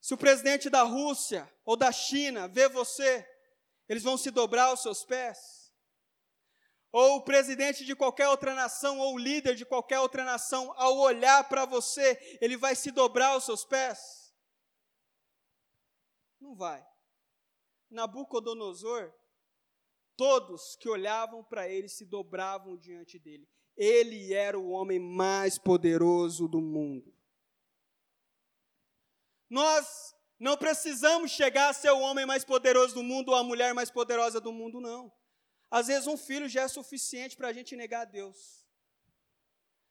Se 0.00 0.14
o 0.14 0.18
presidente 0.18 0.68
da 0.68 0.82
Rússia 0.82 1.50
ou 1.64 1.76
da 1.76 1.92
China 1.92 2.48
vê 2.48 2.68
você, 2.68 3.26
eles 3.88 4.02
vão 4.02 4.16
se 4.16 4.30
dobrar 4.30 4.64
aos 4.64 4.82
seus 4.82 5.04
pés? 5.04 5.72
Ou 6.92 7.16
o 7.16 7.22
presidente 7.22 7.84
de 7.84 7.96
qualquer 7.96 8.28
outra 8.28 8.54
nação, 8.54 8.98
ou 8.98 9.14
o 9.14 9.18
líder 9.18 9.54
de 9.54 9.64
qualquer 9.64 9.98
outra 9.98 10.24
nação, 10.24 10.72
ao 10.76 10.96
olhar 10.96 11.48
para 11.48 11.64
você, 11.64 12.38
ele 12.40 12.56
vai 12.56 12.76
se 12.76 12.90
dobrar 12.90 13.28
aos 13.28 13.44
seus 13.44 13.64
pés? 13.64 14.23
Não 16.44 16.54
vai. 16.54 16.86
Nabucodonosor, 17.88 19.10
todos 20.14 20.76
que 20.76 20.90
olhavam 20.90 21.42
para 21.42 21.66
ele 21.66 21.88
se 21.88 22.04
dobravam 22.04 22.76
diante 22.76 23.18
dele. 23.18 23.48
Ele 23.74 24.34
era 24.34 24.58
o 24.58 24.68
homem 24.68 25.00
mais 25.00 25.56
poderoso 25.56 26.46
do 26.46 26.60
mundo. 26.60 27.16
Nós 29.48 30.14
não 30.38 30.54
precisamos 30.54 31.30
chegar 31.30 31.70
a 31.70 31.72
ser 31.72 31.90
o 31.92 32.00
homem 32.00 32.26
mais 32.26 32.44
poderoso 32.44 32.94
do 32.94 33.02
mundo 33.02 33.30
ou 33.30 33.36
a 33.36 33.42
mulher 33.42 33.72
mais 33.72 33.90
poderosa 33.90 34.38
do 34.38 34.52
mundo, 34.52 34.82
não. 34.82 35.10
Às 35.70 35.86
vezes 35.86 36.06
um 36.06 36.18
filho 36.18 36.46
já 36.46 36.64
é 36.64 36.68
suficiente 36.68 37.38
para 37.38 37.48
a 37.48 37.52
gente 37.54 37.74
negar 37.74 38.02
a 38.02 38.04
Deus. 38.04 38.68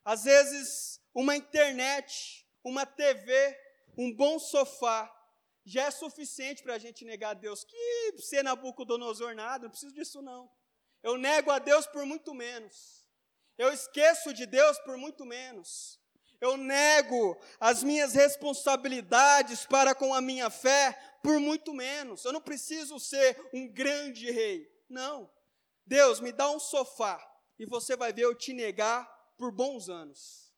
Às 0.06 0.26
vezes 0.26 1.02
uma 1.16 1.36
internet, 1.36 2.48
uma 2.64 2.86
TV, 2.86 3.58
um 3.98 4.16
bom 4.16 4.38
sofá 4.38 5.12
já 5.66 5.84
é 5.84 5.92
suficiente 5.92 6.64
para 6.64 6.76
a 6.76 6.80
gente 6.80 7.06
negar 7.06 7.32
a 7.32 7.34
Deus. 7.34 7.64
Que 7.64 8.16
ser 8.20 8.44
Nabucodonosor 8.44 9.34
nada, 9.36 9.64
não 9.64 9.72
preciso 9.72 9.94
disso 9.94 10.22
não. 10.22 10.50
Eu 11.02 11.18
nego 11.18 11.52
a 11.52 11.60
Deus 11.60 11.86
por 11.88 12.06
muito 12.06 12.34
menos. 12.34 13.08
Eu 13.58 13.72
esqueço 13.72 14.34
de 14.34 14.46
Deus 14.46 14.80
por 14.80 14.98
muito 14.98 15.26
menos 15.26 16.02
eu 16.44 16.58
nego 16.58 17.40
as 17.58 17.84
minhas 17.84 18.14
responsabilidades 18.14 19.66
para 19.66 19.96
com 19.96 20.14
a 20.14 20.20
minha 20.20 20.50
fé 20.50 20.92
por 21.24 21.40
muito 21.40 21.74
menos. 21.74 22.26
Eu 22.26 22.34
não 22.34 22.42
preciso 22.42 23.00
ser 23.00 23.40
um 23.54 23.66
grande 23.66 24.30
rei. 24.30 24.70
Não. 24.90 25.32
Deus, 25.86 26.20
me 26.20 26.34
dá 26.34 26.52
um 26.52 26.60
sofá 26.60 27.26
e 27.58 27.66
você 27.66 27.96
vai 27.96 28.12
ver 28.12 28.24
eu 28.24 28.36
te 28.36 28.52
negar 28.52 29.06
por 29.38 29.54
bons 29.54 29.88
anos. 29.88 30.54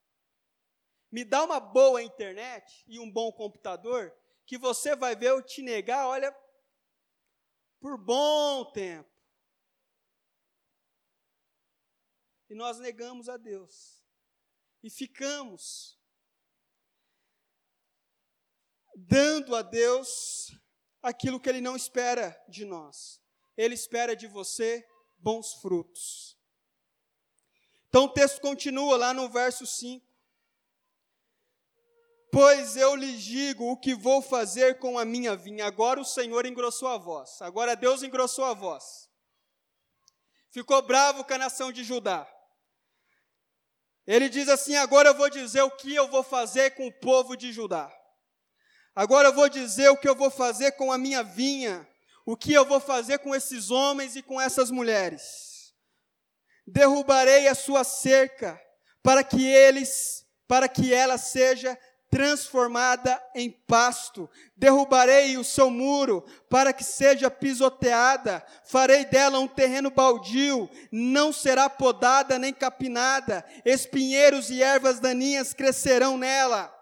Me 1.11 1.23
dá 1.23 1.43
uma 1.43 1.59
boa 1.59 2.01
internet 2.01 2.83
e 2.87 2.99
um 2.99 3.09
bom 3.09 3.31
computador 3.31 4.11
que 4.45 4.58
você 4.58 4.95
vai 4.95 5.15
ver 5.15 5.31
eu 5.31 5.41
te 5.41 5.62
negar, 5.62 6.08
olha, 6.08 6.36
por 7.79 7.97
bom 7.97 8.71
tempo. 8.71 9.10
E 12.49 12.55
nós 12.55 12.79
negamos 12.79 13.27
a 13.27 13.38
Deus 13.38 14.03
e 14.84 14.89
ficamos 14.89 15.99
dando 18.95 19.55
a 19.55 19.62
Deus 19.63 20.51
aquilo 21.01 21.39
que 21.39 21.49
Ele 21.49 21.60
não 21.60 21.75
espera 21.75 22.39
de 22.47 22.65
nós. 22.65 23.21
Ele 23.58 23.73
espera 23.73 24.15
de 24.15 24.27
você 24.27 24.88
bons 25.17 25.53
frutos. 25.55 26.38
Então 27.88 28.05
o 28.05 28.13
texto 28.13 28.39
continua 28.41 28.97
lá 28.97 29.13
no 29.13 29.29
verso 29.29 29.65
5. 29.65 30.05
Pois 32.36 32.76
eu 32.76 32.98
lhes 32.98 33.24
digo 33.24 33.71
o 33.71 33.78
que 33.78 33.95
vou 33.95 34.21
fazer 34.21 34.78
com 34.78 35.00
a 35.00 35.06
minha 35.06 35.38
vinha. 35.38 35.65
Agora 35.65 36.02
o 36.02 36.04
Senhor 36.04 36.45
engrossou 36.45 36.89
a 36.89 36.98
voz. 36.98 37.41
Agora 37.41 37.78
Deus 37.78 38.04
engrossou 38.04 38.43
a 38.43 38.54
voz. 38.54 39.10
Ficou 40.52 40.82
bravo 40.82 41.24
com 41.24 41.34
a 41.34 41.38
nação 41.38 41.71
de 41.71 41.82
Judá. 41.82 42.30
Ele 44.06 44.28
diz 44.28 44.50
assim: 44.50 44.76
Agora 44.76 45.08
eu 45.08 45.13
vou 45.13 45.30
dizer 45.30 45.62
o 45.62 45.71
que 45.71 45.95
eu 45.95 46.10
vou 46.10 46.24
fazer 46.24 46.71
com 46.71 46.88
o 46.88 46.91
povo 46.91 47.38
de 47.38 47.54
Judá. 47.54 47.89
Agora 48.93 49.30
eu 49.30 49.34
vou 49.34 49.48
dizer 49.48 49.88
o 49.88 49.98
que 49.98 50.10
eu 50.10 50.15
vou 50.15 50.30
fazer 50.30 50.74
com 50.74 50.91
a 50.91 50.98
minha 50.98 51.24
vinha. 51.24 51.88
O 52.26 52.36
que 52.36 52.52
eu 52.52 52.65
vou 52.65 52.82
fazer 52.82 53.19
com 53.19 53.34
esses 53.34 53.71
homens 53.71 54.17
e 54.17 54.21
com 54.21 54.41
essas 54.41 54.69
mulheres. 54.69 55.74
Derrubarei 56.67 57.48
a 57.48 57.56
sua 57.56 57.86
cerca 57.86 58.62
para 59.02 59.24
que 59.24 59.41
eles, 59.41 60.28
para 60.45 60.67
que 60.67 60.93
ela 60.93 61.17
seja 61.17 61.80
transformada 62.15 63.21
em 63.36 63.51
pasto. 63.51 64.30
Derrubarei 64.56 65.38
o 65.38 65.43
seu 65.43 65.69
muro 65.69 66.23
para 66.49 66.71
que 66.71 66.82
seja 66.82 67.30
pisoteada. 67.30 68.41
Farei 68.63 69.04
dela 69.04 69.38
um 69.38 69.49
terreno 69.49 69.91
baldio, 69.91 70.69
não 70.89 71.34
será 71.34 71.69
podada 71.69 72.39
nem 72.39 72.54
capinada. 72.54 73.43
Espinheiros 73.65 74.49
e 74.49 74.63
ervas 74.63 75.01
daninhas 75.01 75.54
crescerão 75.54 76.17
nela. 76.17 76.73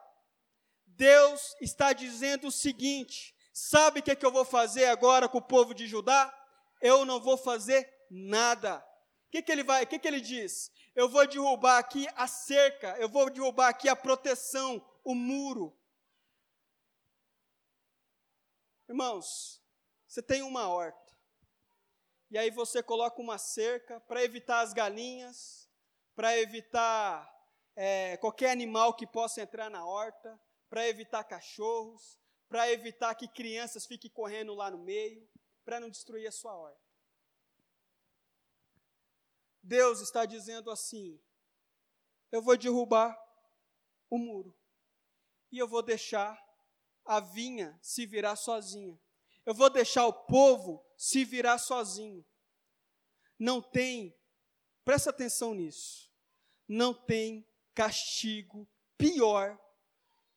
Deus 0.86 1.56
está 1.60 1.94
dizendo 1.94 2.50
o 2.50 2.52
seguinte: 2.52 3.34
sabe 3.52 4.02
o 4.02 4.04
que, 4.04 4.12
é 4.12 4.16
que 4.16 4.26
eu 4.28 4.32
vou 4.32 4.46
fazer 4.46 4.86
agora 4.86 5.28
com 5.28 5.40
o 5.40 5.42
povo 5.42 5.74
de 5.74 5.88
Judá? 5.88 6.32
Eu 6.80 7.06
não 7.06 7.20
vou 7.20 7.38
fazer 7.38 7.90
nada. 8.08 8.78
O 8.78 9.32
que, 9.32 9.42
que 9.42 9.52
ele 9.52 9.64
vai? 9.64 9.84
O 9.84 9.88
que, 9.88 9.98
que 9.98 10.08
ele 10.08 10.22
diz? 10.22 10.70
Eu 10.96 11.10
vou 11.10 11.26
derrubar 11.28 11.80
aqui 11.80 12.08
a 12.16 12.28
cerca, 12.28 12.96
eu 13.00 13.10
vou 13.10 13.30
derrubar 13.30 13.70
aqui 13.70 13.90
a 13.90 13.96
proteção, 13.96 14.84
o 15.04 15.16
muro. 15.16 15.76
Irmãos, 18.88 19.62
você 20.08 20.22
tem 20.22 20.44
uma 20.44 20.68
horta. 20.68 21.02
E 22.30 22.38
aí 22.38 22.52
você 22.52 22.84
coloca 22.84 23.22
uma 23.22 23.38
cerca 23.38 24.00
para 24.02 24.24
evitar 24.24 24.62
as 24.62 24.74
galinhas, 24.74 25.70
para 26.16 26.38
evitar 26.38 27.32
é, 27.76 28.18
qualquer 28.18 28.52
animal 28.52 28.94
que 28.96 29.08
possa 29.08 29.42
entrar 29.42 29.70
na 29.70 29.86
horta, 29.86 30.40
para 30.70 30.88
evitar 30.88 31.24
cachorros, 31.24 32.20
para 32.48 32.72
evitar 32.72 33.16
que 33.16 33.28
crianças 33.28 33.86
fiquem 33.86 34.12
correndo 34.12 34.54
lá 34.54 34.70
no 34.70 34.78
meio, 34.78 35.28
para 35.66 35.80
não 35.80 35.90
destruir 35.90 36.28
a 36.28 36.32
sua 36.32 36.56
horta. 36.56 36.83
Deus 39.64 40.02
está 40.02 40.26
dizendo 40.26 40.70
assim: 40.70 41.20
eu 42.32 42.42
vou 42.42 42.58
derrubar 42.58 43.18
o 44.10 44.18
muro 44.18 44.56
e 45.52 45.58
eu 45.58 45.68
vou 45.68 45.82
deixar 45.82 46.38
a 47.06 47.20
vinha 47.20 47.78
se 47.82 48.06
virar 48.06 48.36
sozinha. 48.36 49.00
Eu 49.46 49.54
vou 49.54 49.70
deixar 49.70 50.06
o 50.06 50.14
povo 50.14 50.86
se 50.98 51.24
virar 51.24 51.58
sozinho. 51.58 52.26
Não 53.38 53.62
tem, 53.62 54.18
presta 54.86 55.10
atenção 55.10 55.54
nisso, 55.54 56.12
não 56.68 56.94
tem 56.94 57.48
castigo 57.74 58.70
pior 58.98 59.60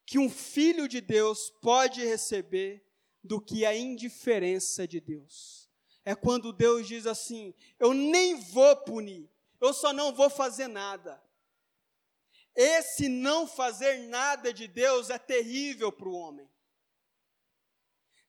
que 0.04 0.18
um 0.18 0.30
filho 0.30 0.88
de 0.88 1.00
Deus 1.00 1.50
pode 1.60 2.04
receber 2.04 2.84
do 3.22 3.40
que 3.40 3.66
a 3.66 3.76
indiferença 3.76 4.86
de 4.86 5.00
Deus. 5.00 5.65
É 6.06 6.14
quando 6.14 6.52
Deus 6.52 6.86
diz 6.86 7.06
assim: 7.06 7.52
Eu 7.78 7.92
nem 7.92 8.40
vou 8.40 8.76
punir, 8.76 9.28
eu 9.60 9.74
só 9.74 9.92
não 9.92 10.14
vou 10.14 10.30
fazer 10.30 10.68
nada. 10.68 11.22
Esse 12.54 13.08
não 13.08 13.46
fazer 13.46 13.98
nada 14.08 14.54
de 14.54 14.66
Deus 14.66 15.10
é 15.10 15.18
terrível 15.18 15.92
para 15.92 16.08
o 16.08 16.14
homem. 16.14 16.50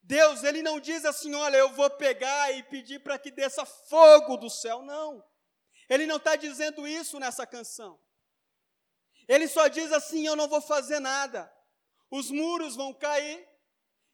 Deus, 0.02 0.44
ele 0.44 0.62
não 0.62 0.80
diz 0.80 1.06
assim, 1.06 1.34
olha, 1.34 1.58
eu 1.58 1.70
vou 1.74 1.90
pegar 1.90 2.52
e 2.52 2.64
pedir 2.64 3.00
para 3.00 3.20
que 3.20 3.30
desça 3.30 3.66
fogo 3.66 4.38
do 4.38 4.50
céu, 4.50 4.82
não. 4.82 5.24
Ele 5.90 6.06
não 6.06 6.18
está 6.18 6.36
dizendo 6.36 6.88
isso 6.88 7.20
nessa 7.20 7.46
canção. 7.46 8.00
Ele 9.28 9.48
só 9.48 9.68
diz 9.68 9.92
assim: 9.92 10.26
eu 10.26 10.36
não 10.36 10.48
vou 10.48 10.62
fazer 10.62 11.00
nada. 11.00 11.54
Os 12.10 12.32
muros 12.32 12.76
vão 12.76 12.94
cair 12.94 13.48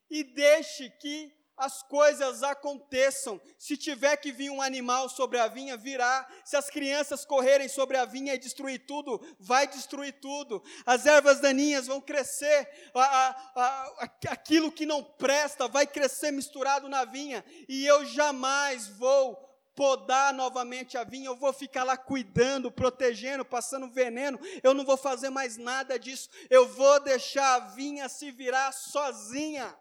e 0.09 0.23
deixe 0.23 0.89
que 0.89 1.31
as 1.57 1.83
coisas 1.83 2.43
aconteçam. 2.43 3.39
Se 3.57 3.77
tiver 3.77 4.17
que 4.17 4.31
vir 4.31 4.49
um 4.49 4.61
animal 4.61 5.07
sobre 5.09 5.37
a 5.39 5.47
vinha, 5.47 5.77
virá. 5.77 6.27
Se 6.43 6.55
as 6.55 6.69
crianças 6.69 7.25
correrem 7.25 7.67
sobre 7.67 7.97
a 7.97 8.05
vinha 8.05 8.33
e 8.33 8.39
destruir 8.39 8.85
tudo, 8.85 9.21
vai 9.39 9.67
destruir 9.67 10.13
tudo. 10.19 10.63
As 10.85 11.05
ervas 11.05 11.39
daninhas 11.39 11.87
vão 11.87 12.01
crescer. 12.01 12.67
A, 12.93 13.01
a, 13.01 13.63
a, 13.63 14.09
aquilo 14.29 14.71
que 14.71 14.85
não 14.85 15.03
presta 15.03 15.67
vai 15.67 15.85
crescer 15.85 16.31
misturado 16.31 16.89
na 16.89 17.05
vinha. 17.05 17.43
E 17.67 17.85
eu 17.85 18.05
jamais 18.05 18.87
vou 18.87 19.53
podar 19.75 20.33
novamente 20.33 20.97
a 20.97 21.03
vinha, 21.03 21.27
eu 21.27 21.35
vou 21.35 21.51
ficar 21.51 21.83
lá 21.83 21.97
cuidando, 21.97 22.71
protegendo, 22.71 23.43
passando 23.43 23.89
veneno, 23.89 24.39
eu 24.61 24.71
não 24.71 24.85
vou 24.85 24.95
fazer 24.95 25.31
mais 25.31 25.57
nada 25.57 25.97
disso, 25.97 26.29
eu 26.47 26.67
vou 26.67 26.99
deixar 26.99 27.55
a 27.55 27.59
vinha 27.59 28.07
se 28.07 28.29
virar 28.29 28.71
sozinha. 28.71 29.75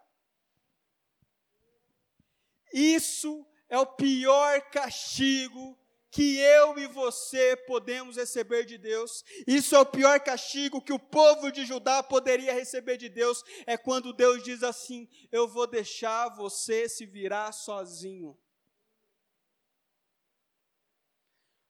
Isso 2.73 3.45
é 3.69 3.77
o 3.77 3.85
pior 3.85 4.59
castigo 4.71 5.79
que 6.09 6.37
eu 6.37 6.77
e 6.77 6.85
você 6.87 7.55
podemos 7.55 8.17
receber 8.17 8.65
de 8.65 8.77
Deus. 8.77 9.23
Isso 9.47 9.75
é 9.75 9.79
o 9.79 9.85
pior 9.85 10.19
castigo 10.19 10.81
que 10.81 10.93
o 10.93 10.99
povo 10.99 11.51
de 11.51 11.65
Judá 11.65 12.03
poderia 12.03 12.53
receber 12.53 12.97
de 12.97 13.09
Deus. 13.09 13.43
É 13.65 13.77
quando 13.77 14.13
Deus 14.13 14.43
diz 14.43 14.63
assim: 14.63 15.07
Eu 15.31 15.47
vou 15.47 15.65
deixar 15.65 16.29
você 16.29 16.89
se 16.89 17.05
virar 17.05 17.51
sozinho. 17.51 18.37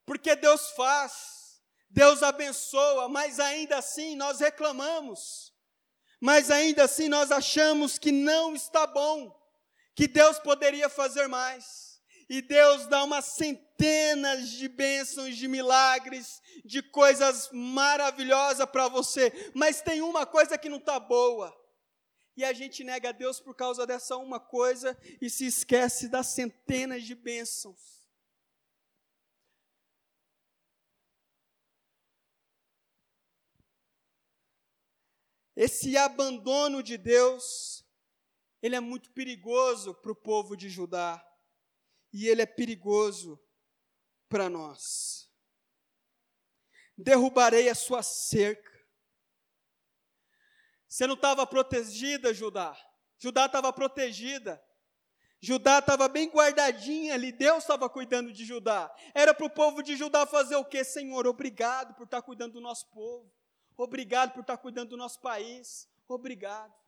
Porque 0.05 0.35
Deus 0.35 0.71
faz, 0.71 1.61
Deus 1.89 2.21
abençoa, 2.21 3.07
mas 3.07 3.39
ainda 3.39 3.77
assim 3.77 4.15
nós 4.15 4.39
reclamamos. 4.39 5.53
Mas 6.19 6.51
ainda 6.51 6.83
assim 6.83 7.07
nós 7.07 7.31
achamos 7.31 7.97
que 7.97 8.11
não 8.11 8.55
está 8.55 8.85
bom 8.87 9.42
que 9.95 10.07
Deus 10.07 10.39
poderia 10.39 10.89
fazer 10.89 11.27
mais. 11.27 12.01
E 12.29 12.41
Deus 12.41 12.87
dá 12.87 13.03
umas 13.03 13.25
centenas 13.25 14.49
de 14.49 14.67
bênçãos, 14.67 15.35
de 15.35 15.47
milagres, 15.47 16.41
de 16.63 16.81
coisas 16.81 17.49
maravilhosas 17.51 18.65
para 18.69 18.87
você, 18.87 19.51
mas 19.53 19.81
tem 19.81 20.01
uma 20.01 20.25
coisa 20.25 20.57
que 20.57 20.69
não 20.69 20.77
está 20.77 20.99
boa. 20.99 21.53
E 22.35 22.43
a 22.43 22.53
gente 22.53 22.83
nega 22.83 23.09
a 23.09 23.11
Deus 23.11 23.39
por 23.39 23.55
causa 23.55 23.85
dessa 23.85 24.17
uma 24.17 24.39
coisa 24.39 24.97
e 25.21 25.29
se 25.29 25.45
esquece 25.45 26.07
das 26.07 26.27
centenas 26.27 27.03
de 27.03 27.13
bênçãos. 27.13 28.01
Esse 35.55 35.95
abandono 35.95 36.81
de 36.81 36.97
Deus 36.97 37.82
ele 38.63 38.77
é 38.77 38.79
muito 38.79 39.11
perigoso 39.11 39.93
para 39.93 40.13
o 40.13 40.15
povo 40.15 40.55
de 40.55 40.69
Judá 40.69 41.21
e 42.13 42.29
ele 42.29 42.41
é 42.41 42.45
perigoso 42.45 43.37
para 44.29 44.49
nós. 44.49 45.29
Derrubarei 46.97 47.67
a 47.67 47.75
sua 47.75 48.01
cerca. 48.01 48.71
Você 50.87 51.05
não 51.05 51.15
estava 51.15 51.45
protegida, 51.45 52.33
Judá. 52.33 52.73
Judá 53.19 53.47
estava 53.47 53.73
protegida. 53.73 54.63
Judá 55.41 55.79
estava 55.79 56.07
bem 56.07 56.29
guardadinha 56.29 57.15
ali, 57.15 57.33
Deus 57.33 57.65
estava 57.65 57.89
cuidando 57.89 58.31
de 58.31 58.45
Judá. 58.45 58.89
Era 59.13 59.33
para 59.33 59.45
o 59.45 59.49
povo 59.49 59.83
de 59.83 59.97
Judá 59.97 60.25
fazer 60.25 60.55
o 60.55 60.63
quê, 60.63 60.85
Senhor? 60.85 61.27
Obrigado 61.27 61.95
por 61.95 62.05
estar 62.05 62.21
cuidando 62.21 62.53
do 62.53 62.61
nosso 62.61 62.89
povo. 62.91 63.29
Obrigado 63.75 64.31
por 64.31 64.39
estar 64.39 64.55
cuidando 64.55 64.91
do 64.91 64.97
nosso 64.97 65.19
país. 65.19 65.89
Obrigado. 66.07 66.82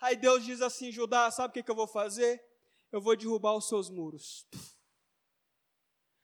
Aí 0.00 0.16
Deus 0.16 0.44
diz 0.44 0.62
assim: 0.62 0.90
Judá, 0.90 1.30
sabe 1.30 1.60
o 1.60 1.64
que, 1.64 1.70
eu 1.70 1.74
vou 1.74 1.86
fazer? 1.86 2.42
Eu 2.90 3.00
vou 3.00 3.14
derrubar 3.14 3.54
os 3.54 3.68
seus 3.68 3.90
muros. 3.90 4.46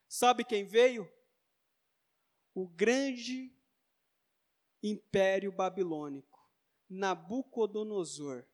Sabe 0.09 0.45
quem 0.45 0.65
veio? 0.65 1.09
O 2.55 2.67
grande 2.67 3.53
império 4.83 5.53
babilônico, 5.53 6.41
Nabucodonosor. 6.89 8.47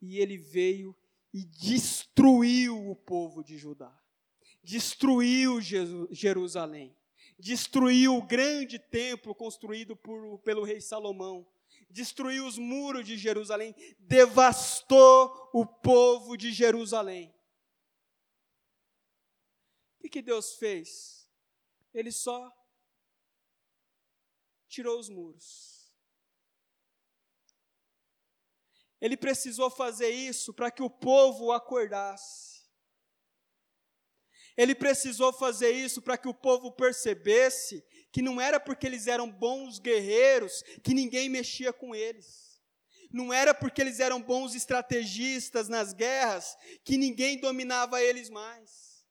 E 0.00 0.18
ele 0.18 0.36
veio 0.36 0.94
e 1.32 1.44
destruiu 1.44 2.90
o 2.90 2.94
povo 2.94 3.42
de 3.42 3.56
Judá, 3.56 3.98
destruiu 4.62 5.58
Jerusalém, 6.10 6.94
destruiu 7.38 8.16
o 8.16 8.22
grande 8.22 8.78
templo 8.78 9.34
construído 9.34 9.96
por, 9.96 10.38
pelo 10.40 10.62
rei 10.62 10.80
Salomão, 10.80 11.46
destruiu 11.94 12.44
os 12.44 12.58
muros 12.58 13.06
de 13.06 13.16
Jerusalém, 13.16 13.72
devastou 14.00 15.50
o 15.54 15.64
povo 15.64 16.36
de 16.36 16.52
Jerusalém. 16.52 17.32
O 20.04 20.08
que 20.08 20.20
Deus 20.20 20.56
fez? 20.56 21.30
Ele 21.94 22.10
só 22.10 22.52
tirou 24.68 24.98
os 24.98 25.08
muros. 25.08 25.94
Ele 29.00 29.16
precisou 29.16 29.70
fazer 29.70 30.10
isso 30.10 30.52
para 30.52 30.72
que 30.72 30.82
o 30.82 30.90
povo 30.90 31.52
acordasse. 31.52 32.64
Ele 34.56 34.74
precisou 34.74 35.32
fazer 35.32 35.70
isso 35.70 36.02
para 36.02 36.18
que 36.18 36.28
o 36.28 36.34
povo 36.34 36.72
percebesse 36.72 37.84
que 38.14 38.22
não 38.22 38.40
era 38.40 38.60
porque 38.60 38.86
eles 38.86 39.08
eram 39.08 39.28
bons 39.28 39.80
guerreiros 39.80 40.62
que 40.84 40.94
ninguém 40.94 41.28
mexia 41.28 41.72
com 41.72 41.92
eles. 41.92 42.62
Não 43.10 43.32
era 43.32 43.52
porque 43.52 43.80
eles 43.80 43.98
eram 43.98 44.22
bons 44.22 44.54
estrategistas 44.54 45.68
nas 45.68 45.92
guerras 45.92 46.56
que 46.84 46.96
ninguém 46.96 47.40
dominava 47.40 48.00
eles 48.00 48.30
mais. 48.30 49.04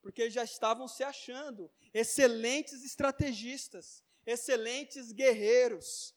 Porque 0.00 0.30
já 0.30 0.42
estavam 0.42 0.88
se 0.88 1.04
achando 1.04 1.70
excelentes 1.92 2.82
estrategistas, 2.82 4.02
excelentes 4.24 5.12
guerreiros. 5.12 6.14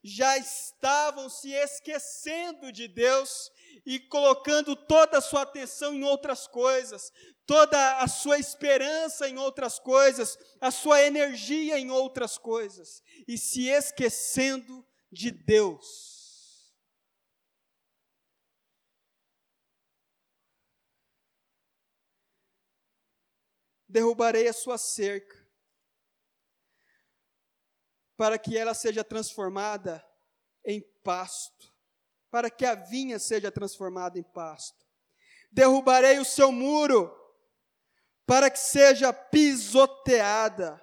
Já 0.00 0.38
estavam 0.38 1.28
se 1.28 1.50
esquecendo 1.50 2.70
de 2.70 2.86
Deus 2.86 3.50
e 3.84 3.98
colocando 3.98 4.76
toda 4.76 5.18
a 5.18 5.20
sua 5.20 5.42
atenção 5.42 5.92
em 5.92 6.04
outras 6.04 6.46
coisas, 6.46 7.10
toda 7.46 7.98
a 7.98 8.08
sua 8.08 8.38
esperança 8.38 9.28
em 9.28 9.38
outras 9.38 9.78
coisas, 9.78 10.38
a 10.60 10.70
sua 10.70 11.02
energia 11.02 11.78
em 11.78 11.90
outras 11.90 12.38
coisas, 12.38 13.02
e 13.28 13.36
se 13.36 13.68
esquecendo 13.68 14.86
de 15.10 15.30
Deus. 15.30 16.12
Derrubarei 23.88 24.48
a 24.48 24.52
sua 24.52 24.76
cerca, 24.76 25.44
para 28.16 28.38
que 28.38 28.56
ela 28.56 28.74
seja 28.74 29.04
transformada 29.04 30.04
em 30.64 30.80
pasto, 31.02 31.72
para 32.30 32.50
que 32.50 32.64
a 32.64 32.74
vinha 32.74 33.18
seja 33.18 33.52
transformada 33.52 34.18
em 34.18 34.22
pasto. 34.22 34.84
Derrubarei 35.52 36.18
o 36.18 36.24
seu 36.24 36.50
muro, 36.50 37.23
para 38.26 38.50
que 38.50 38.58
seja 38.58 39.12
pisoteada. 39.12 40.82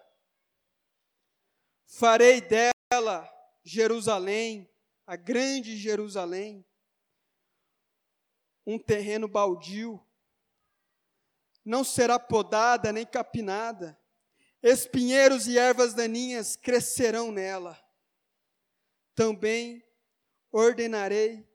Farei 1.86 2.42
dela 2.42 3.30
Jerusalém, 3.64 4.70
a 5.06 5.16
grande 5.16 5.76
Jerusalém, 5.78 6.66
um 8.66 8.78
terreno 8.80 9.28
baldio. 9.28 10.00
Não 11.64 11.84
será 11.84 12.18
podada 12.18 12.92
nem 12.92 13.06
capinada. 13.06 14.00
Espinheiros 14.64 15.48
e 15.48 15.58
ervas 15.58 15.94
daninhas 15.94 16.56
crescerão 16.56 17.32
nela. 17.32 17.80
Também 19.16 19.84
ordenarei 20.52 21.48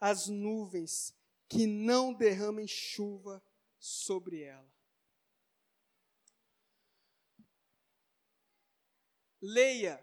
as 0.00 0.28
nuvens 0.28 1.14
que 1.48 1.66
não 1.66 2.12
derramem 2.12 2.66
chuva 2.66 3.42
sobre 3.78 4.42
ela. 4.42 4.77
Leia 9.40 10.02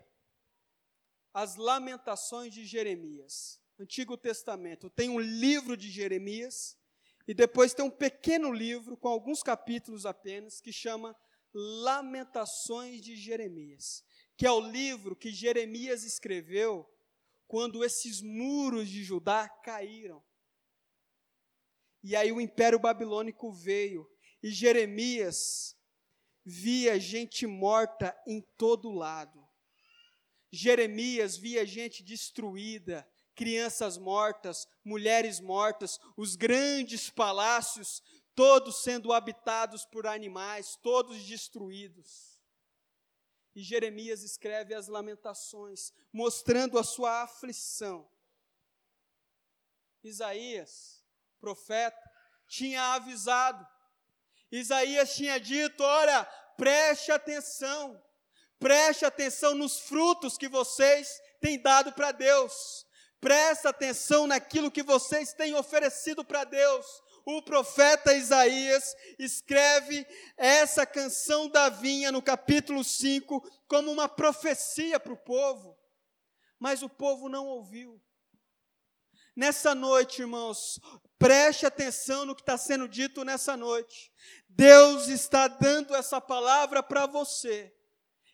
as 1.33 1.57
Lamentações 1.57 2.53
de 2.53 2.65
Jeremias, 2.65 3.59
Antigo 3.77 4.17
Testamento. 4.17 4.89
Tem 4.89 5.09
um 5.09 5.19
livro 5.19 5.75
de 5.75 5.91
Jeremias 5.91 6.77
e 7.27 7.33
depois 7.33 7.73
tem 7.73 7.83
um 7.83 7.91
pequeno 7.91 8.51
livro 8.51 8.95
com 8.95 9.09
alguns 9.09 9.43
capítulos 9.43 10.05
apenas 10.05 10.61
que 10.61 10.71
chama 10.71 11.15
Lamentações 11.53 13.01
de 13.01 13.15
Jeremias, 13.15 14.03
que 14.37 14.45
é 14.45 14.51
o 14.51 14.61
livro 14.61 15.15
que 15.15 15.31
Jeremias 15.31 16.03
escreveu 16.03 16.89
quando 17.47 17.83
esses 17.83 18.21
muros 18.21 18.89
de 18.89 19.03
Judá 19.03 19.49
caíram. 19.49 20.23
E 22.03 22.15
aí 22.15 22.31
o 22.31 22.39
Império 22.39 22.79
Babilônico 22.79 23.51
veio 23.51 24.09
e 24.41 24.51
Jeremias 24.51 25.74
via 26.45 26.99
gente 26.99 27.47
morta 27.47 28.15
em 28.27 28.41
todo 28.55 28.91
lado. 28.91 29.43
Jeremias 30.51 31.35
via 31.35 31.65
gente 31.65 32.03
destruída, 32.03 33.07
crianças 33.33 33.97
mortas, 33.97 34.67
mulheres 34.83 35.39
mortas, 35.39 35.99
os 36.15 36.35
grandes 36.35 37.09
palácios, 37.09 38.01
todos 38.35 38.83
sendo 38.83 39.11
habitados 39.11 39.85
por 39.85 40.05
animais, 40.05 40.77
todos 40.83 41.25
destruídos. 41.25 42.39
E 43.55 43.63
Jeremias 43.63 44.21
escreve 44.21 44.73
as 44.73 44.87
lamentações, 44.87 45.91
mostrando 46.13 46.77
a 46.77 46.83
sua 46.83 47.23
aflição. 47.23 48.09
Isaías, 50.03 51.03
profeta, 51.39 51.99
tinha 52.47 52.93
avisado 52.93 53.65
Isaías 54.51 55.15
tinha 55.15 55.39
dito: 55.39 55.83
olha, 55.83 56.23
preste 56.57 57.11
atenção, 57.11 58.01
preste 58.59 59.05
atenção 59.05 59.53
nos 59.55 59.79
frutos 59.79 60.37
que 60.37 60.47
vocês 60.47 61.19
têm 61.39 61.61
dado 61.61 61.91
para 61.93 62.11
Deus, 62.11 62.85
preste 63.19 63.67
atenção 63.67 64.27
naquilo 64.27 64.71
que 64.71 64.83
vocês 64.83 65.33
têm 65.33 65.55
oferecido 65.55 66.23
para 66.23 66.43
Deus. 66.43 66.85
O 67.27 67.41
profeta 67.41 68.13
Isaías 68.13 68.95
escreve 69.17 70.05
essa 70.37 70.85
canção 70.85 71.49
da 71.49 71.69
vinha 71.69 72.11
no 72.11 72.21
capítulo 72.21 72.83
5 72.83 73.41
como 73.67 73.91
uma 73.91 74.07
profecia 74.07 74.99
para 74.99 75.11
o 75.11 75.17
povo, 75.17 75.75
mas 76.59 76.83
o 76.83 76.89
povo 76.89 77.27
não 77.27 77.47
ouviu. 77.47 77.99
Nessa 79.35 79.73
noite, 79.73 80.21
irmãos, 80.21 80.79
preste 81.25 81.65
atenção 81.65 82.23
no 82.23 82.35
que 82.35 82.43
está 82.43 82.55
sendo 82.55 82.87
dito 82.87 83.23
nessa 83.23 83.57
noite. 83.57 84.11
Deus 84.47 85.07
está 85.07 85.47
dando 85.47 85.95
essa 85.95 86.21
palavra 86.21 86.83
para 86.83 87.07
você. 87.07 87.73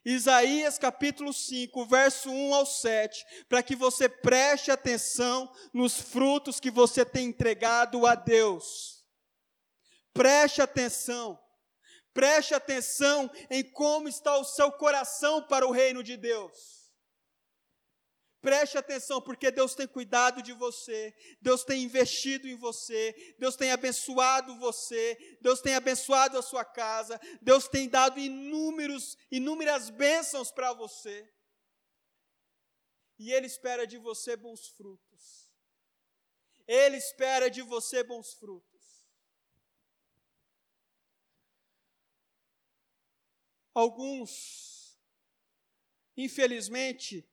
Isaías 0.03 0.77
capítulo 0.77 1.31
5, 1.31 1.85
verso 1.85 2.29
1 2.29 2.53
ao 2.53 2.65
7, 2.65 3.25
para 3.47 3.63
que 3.63 3.77
você 3.77 4.09
preste 4.09 4.71
atenção 4.71 5.49
nos 5.73 6.01
frutos 6.01 6.59
que 6.59 6.69
você 6.69 7.05
tem 7.05 7.27
entregado 7.27 8.05
a 8.05 8.13
Deus. 8.13 9.05
Preste 10.13 10.61
atenção. 10.61 11.39
Preste 12.13 12.53
atenção 12.53 13.31
em 13.49 13.63
como 13.63 14.09
está 14.09 14.35
o 14.35 14.43
seu 14.43 14.69
coração 14.69 15.41
para 15.41 15.65
o 15.65 15.71
reino 15.71 16.03
de 16.03 16.17
Deus. 16.17 16.80
Preste 18.41 18.75
atenção, 18.75 19.21
porque 19.21 19.51
Deus 19.51 19.75
tem 19.75 19.87
cuidado 19.87 20.41
de 20.41 20.51
você, 20.51 21.13
Deus 21.39 21.63
tem 21.63 21.83
investido 21.83 22.47
em 22.47 22.55
você, 22.55 23.35
Deus 23.37 23.55
tem 23.55 23.71
abençoado 23.71 24.57
você, 24.57 25.37
Deus 25.39 25.61
tem 25.61 25.75
abençoado 25.75 26.39
a 26.39 26.41
sua 26.41 26.65
casa, 26.65 27.21
Deus 27.39 27.67
tem 27.67 27.87
dado 27.87 28.19
inúmeros, 28.19 29.15
inúmeras 29.29 29.91
bênçãos 29.91 30.51
para 30.51 30.73
você. 30.73 31.31
E 33.19 33.31
Ele 33.31 33.45
espera 33.45 33.85
de 33.85 33.99
você 33.99 34.35
bons 34.35 34.69
frutos. 34.69 35.53
Ele 36.67 36.97
espera 36.97 37.47
de 37.47 37.61
você 37.61 38.01
bons 38.01 38.33
frutos. 38.33 39.05
Alguns, 43.71 44.99
infelizmente, 46.17 47.30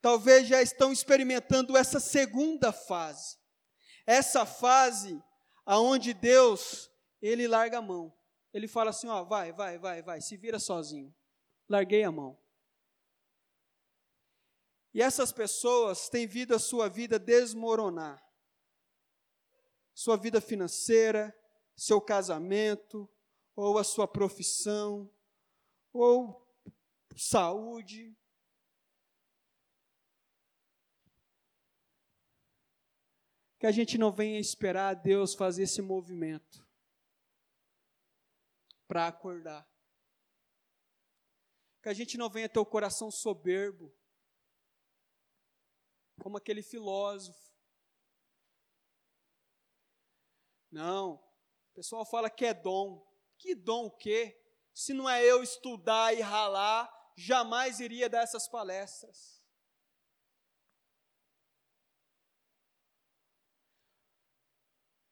talvez 0.00 0.46
já 0.46 0.62
estão 0.62 0.92
experimentando 0.92 1.76
essa 1.76 2.00
segunda 2.00 2.72
fase. 2.72 3.36
Essa 4.06 4.46
fase 4.46 5.22
aonde 5.64 6.14
Deus, 6.14 6.90
ele 7.20 7.46
larga 7.46 7.78
a 7.78 7.82
mão. 7.82 8.16
Ele 8.52 8.66
fala 8.66 8.90
assim, 8.90 9.08
ó, 9.08 9.22
vai, 9.24 9.52
vai, 9.52 9.78
vai, 9.78 10.02
vai, 10.02 10.20
se 10.20 10.36
vira 10.36 10.58
sozinho. 10.58 11.14
Larguei 11.68 12.02
a 12.04 12.10
mão. 12.10 12.38
E 14.94 15.02
essas 15.02 15.30
pessoas 15.30 16.08
têm 16.08 16.26
visto 16.26 16.54
a 16.54 16.58
sua 16.58 16.88
vida 16.88 17.18
desmoronar. 17.18 18.24
Sua 19.94 20.16
vida 20.16 20.40
financeira, 20.40 21.36
seu 21.76 22.00
casamento, 22.00 23.08
ou 23.54 23.78
a 23.78 23.84
sua 23.84 24.08
profissão, 24.08 25.12
ou 25.92 26.44
saúde, 27.16 28.16
que 33.58 33.66
a 33.66 33.72
gente 33.72 33.98
não 33.98 34.12
venha 34.12 34.38
esperar 34.38 34.94
Deus 34.94 35.34
fazer 35.34 35.64
esse 35.64 35.82
movimento 35.82 36.66
para 38.86 39.08
acordar. 39.08 39.68
Que 41.82 41.88
a 41.88 41.94
gente 41.94 42.16
não 42.16 42.30
venha 42.30 42.48
ter 42.48 42.58
o 42.58 42.66
coração 42.66 43.10
soberbo. 43.10 43.94
como 46.20 46.36
aquele 46.36 46.62
filósofo. 46.62 47.48
Não, 50.68 51.14
o 51.14 51.74
pessoal 51.74 52.04
fala 52.04 52.28
que 52.28 52.44
é 52.44 52.52
dom. 52.52 53.06
Que 53.38 53.54
dom 53.54 53.86
o 53.86 53.90
quê? 53.90 54.36
Se 54.74 54.92
não 54.92 55.08
é 55.08 55.24
eu 55.24 55.42
estudar 55.44 56.12
e 56.12 56.20
ralar, 56.20 56.92
jamais 57.16 57.78
iria 57.78 58.10
dar 58.10 58.22
essas 58.22 58.48
palestras. 58.48 59.37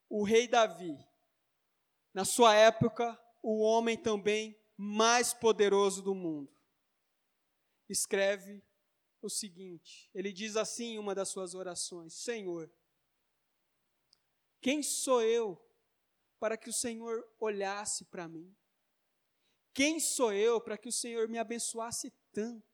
O 0.09 0.23
rei 0.23 0.47
Davi, 0.47 0.97
na 2.15 2.25
sua 2.25 2.55
época, 2.55 3.19
o 3.43 3.61
homem 3.61 3.97
também 3.97 4.59
mais 4.77 5.33
poderoso 5.33 6.03
do 6.03 6.15
mundo, 6.15 6.55
escreve 7.89 8.63
o 9.21 9.29
seguinte: 9.29 10.11
ele 10.15 10.33
diz 10.33 10.57
assim 10.57 10.95
em 10.95 10.99
uma 10.99 11.15
das 11.15 11.29
suas 11.29 11.55
orações: 11.55 12.15
Senhor, 12.15 12.71
quem 14.61 14.83
sou 14.83 15.23
eu 15.23 15.61
para 16.39 16.57
que 16.57 16.69
o 16.69 16.73
Senhor 16.73 17.27
olhasse 17.39 18.05
para 18.05 18.29
mim? 18.29 18.55
Quem 19.73 20.01
sou 20.01 20.33
eu 20.33 20.61
para 20.61 20.79
que 20.79 20.89
o 20.89 20.93
Senhor 20.93 21.29
me 21.29 21.39
abençoasse 21.39 22.11
tanto? 22.33 22.67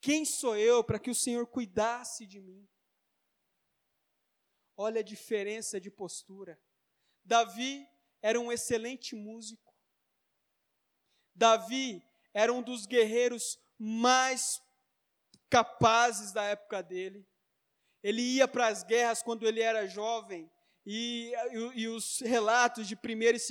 Quem 0.00 0.24
sou 0.24 0.56
eu 0.56 0.84
para 0.84 0.98
que 0.98 1.10
o 1.10 1.14
Senhor 1.14 1.46
cuidasse 1.46 2.24
de 2.24 2.40
mim? 2.40 2.68
Olha 4.80 5.00
a 5.00 5.04
diferença 5.04 5.80
de 5.80 5.90
postura. 5.90 6.56
Davi 7.24 7.84
era 8.22 8.38
um 8.38 8.52
excelente 8.52 9.16
músico. 9.16 9.74
Davi 11.34 12.00
era 12.32 12.52
um 12.52 12.62
dos 12.62 12.86
guerreiros 12.86 13.58
mais 13.76 14.62
capazes 15.50 16.30
da 16.32 16.44
época 16.44 16.80
dele. 16.80 17.26
Ele 18.04 18.22
ia 18.22 18.46
para 18.46 18.68
as 18.68 18.84
guerras 18.84 19.20
quando 19.20 19.48
ele 19.48 19.60
era 19.60 19.88
jovem, 19.88 20.48
e, 20.86 21.32
e, 21.50 21.82
e 21.82 21.88
os 21.88 22.20
relatos 22.20 22.86
de 22.86 22.94
1 22.94 22.98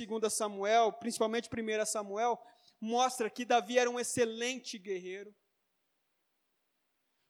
e 0.02 0.06
2 0.06 0.32
Samuel, 0.32 0.92
principalmente 0.94 1.48
1 1.48 1.84
Samuel, 1.84 2.40
mostra 2.80 3.28
que 3.28 3.44
Davi 3.44 3.78
era 3.78 3.90
um 3.90 4.00
excelente 4.00 4.78
guerreiro. 4.78 5.32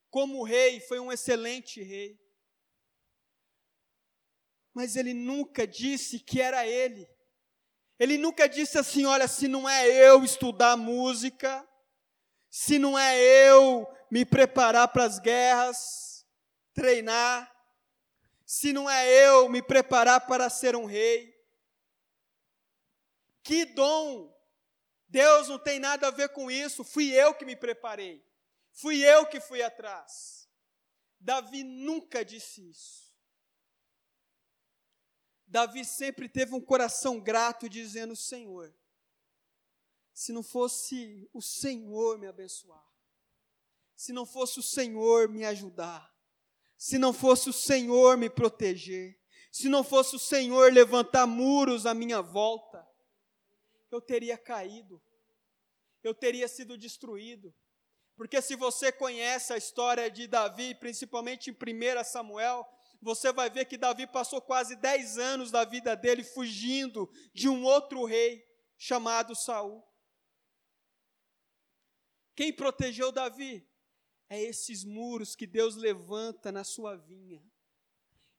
Como 0.09 0.45
rei, 0.45 0.81
foi 0.81 1.01
um 1.01 1.13
excelente 1.13 1.83
rei. 1.83 2.19
Mas 4.73 4.97
ele 4.97 5.15
nunca 5.15 5.67
disse 5.67 6.19
que 6.19 6.41
era 6.41 6.67
ele. 6.67 7.09
Ele 7.99 8.17
nunca 8.17 8.49
disse 8.49 8.79
assim: 8.79 9.05
olha, 9.07 9.27
se 9.27 9.49
não 9.49 9.69
é 9.69 9.87
eu 9.87 10.25
estudar 10.25 10.77
música, 10.77 11.67
se 12.51 12.79
não 12.79 12.99
é 12.99 13.19
eu 13.19 13.87
me 14.11 14.25
preparar 14.25 14.89
para 14.89 15.05
as 15.05 15.19
guerras, 15.19 16.27
treinar, 16.73 17.53
se 18.47 18.73
não 18.73 18.89
é 18.89 19.07
eu 19.27 19.49
me 19.49 19.61
preparar 19.61 20.27
para 20.27 20.49
ser 20.49 20.77
um 20.77 20.87
rei. 20.87 21.37
Que 23.43 23.65
dom! 23.65 24.35
Deus 25.09 25.49
não 25.49 25.59
tem 25.59 25.79
nada 25.79 26.09
a 26.09 26.11
ver 26.11 26.29
com 26.31 26.51
isso, 26.51 26.85
fui 26.85 27.13
eu 27.15 27.35
que 27.35 27.45
me 27.45 27.57
preparei, 27.57 28.23
fui 28.73 29.03
eu 29.03 29.27
que 29.27 29.41
fui 29.41 29.63
atrás. 29.63 30.47
Davi 31.19 31.65
nunca 31.65 32.25
disse 32.25 32.69
isso. 32.69 33.08
Davi 35.49 35.83
sempre 35.85 36.29
teve 36.29 36.55
um 36.55 36.61
coração 36.61 37.19
grato, 37.19 37.69
dizendo: 37.69 38.15
Senhor, 38.15 38.73
se 40.13 40.31
não 40.31 40.43
fosse 40.43 41.29
o 41.33 41.41
Senhor 41.41 42.19
me 42.19 42.27
abençoar, 42.27 42.87
se 43.97 44.13
não 44.13 44.27
fosse 44.27 44.59
o 44.59 44.63
Senhor 44.63 45.29
me 45.29 45.45
ajudar, 45.47 46.15
se 46.77 46.99
não 46.99 47.13
fosse 47.13 47.49
o 47.49 47.53
Senhor 47.53 48.19
me 48.19 48.29
proteger, 48.29 49.19
se 49.51 49.69
não 49.69 49.83
fosse 49.83 50.15
o 50.15 50.19
Senhor 50.19 50.71
levantar 50.71 51.27
muros 51.27 51.87
à 51.87 51.95
minha 51.95 52.21
volta, 52.21 52.87
eu 53.91 54.03
teria 54.03 54.37
caído, 54.37 55.03
eu 56.03 56.15
teria 56.15 56.47
sido 56.47 56.77
destruído. 56.77 57.55
Porque 58.17 58.43
se 58.43 58.55
você 58.55 58.93
conhece 58.93 59.53
a 59.53 59.57
história 59.57 60.11
de 60.11 60.27
Davi, 60.27 60.75
principalmente 60.75 61.51
em 61.51 61.55
1 61.55 62.05
Samuel, 62.05 62.69
você 63.01 63.33
vai 63.33 63.49
ver 63.49 63.65
que 63.65 63.77
Davi 63.77 64.07
passou 64.07 64.41
quase 64.41 64.77
10 64.77 65.19
anos 65.19 65.51
da 65.51 65.65
vida 65.65 65.95
dele 65.95 66.25
fugindo 66.25 67.11
de 67.33 67.49
um 67.49 67.65
outro 67.65 68.05
rei 68.05 68.45
chamado 68.77 69.35
Saul. 69.35 69.85
Quem 72.35 72.53
protegeu 72.53 73.11
Davi? 73.11 73.69
é 74.29 74.43
esses 74.43 74.85
muros 74.85 75.35
que 75.35 75.47
Deus 75.47 75.75
levanta 75.75 76.53
na 76.53 76.63
sua 76.63 76.97
vinha. 76.97 77.43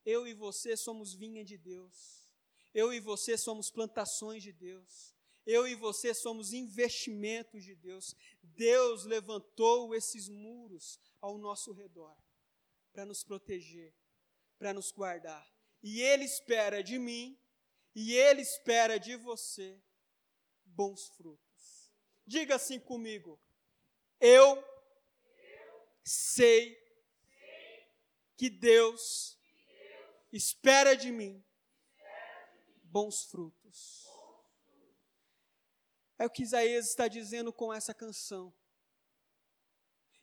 Eu 0.06 0.28
e 0.28 0.34
você 0.34 0.78
somos 0.78 1.14
vinha 1.14 1.44
de 1.44 1.58
Deus. 1.58 2.28
Eu 2.74 2.94
e 2.94 3.00
você 3.00 3.38
somos 3.38 3.72
plantações 3.72 4.44
de 4.44 4.54
Deus. 4.54 5.16
Eu 5.46 5.68
e 5.68 5.74
você 5.74 6.14
somos 6.14 6.54
investimentos 6.54 7.64
de 7.64 7.76
Deus. 7.76 8.16
Deus 8.44 9.04
levantou 9.04 9.96
esses 9.96 10.30
muros 10.30 11.00
ao 11.20 11.38
nosso 11.38 11.72
redor 11.72 12.16
para 12.92 13.06
nos 13.06 13.24
proteger, 13.24 13.96
para 14.60 14.74
nos 14.74 14.92
guardar. 14.92 15.50
E 15.82 16.02
Ele 16.02 16.26
espera 16.26 16.84
de 16.84 17.00
mim 17.00 17.40
e 17.96 18.14
Ele 18.14 18.42
espera 18.42 19.00
de 19.00 19.16
você 19.16 19.82
bons 20.66 21.08
frutos. 21.10 21.92
Diga 22.28 22.56
assim 22.56 22.80
comigo: 22.80 23.42
Eu 24.20 24.64
sei 26.04 26.78
que 28.38 28.50
Deus 28.50 29.40
espera 30.32 30.96
de 30.96 31.12
mim 31.12 31.44
bons 32.84 33.24
frutos. 33.24 34.08
É 36.18 36.26
o 36.26 36.30
que 36.30 36.44
Isaías 36.44 36.90
está 36.90 37.08
dizendo 37.08 37.54
com 37.54 37.74
essa 37.74 37.94
canção. 37.94 38.54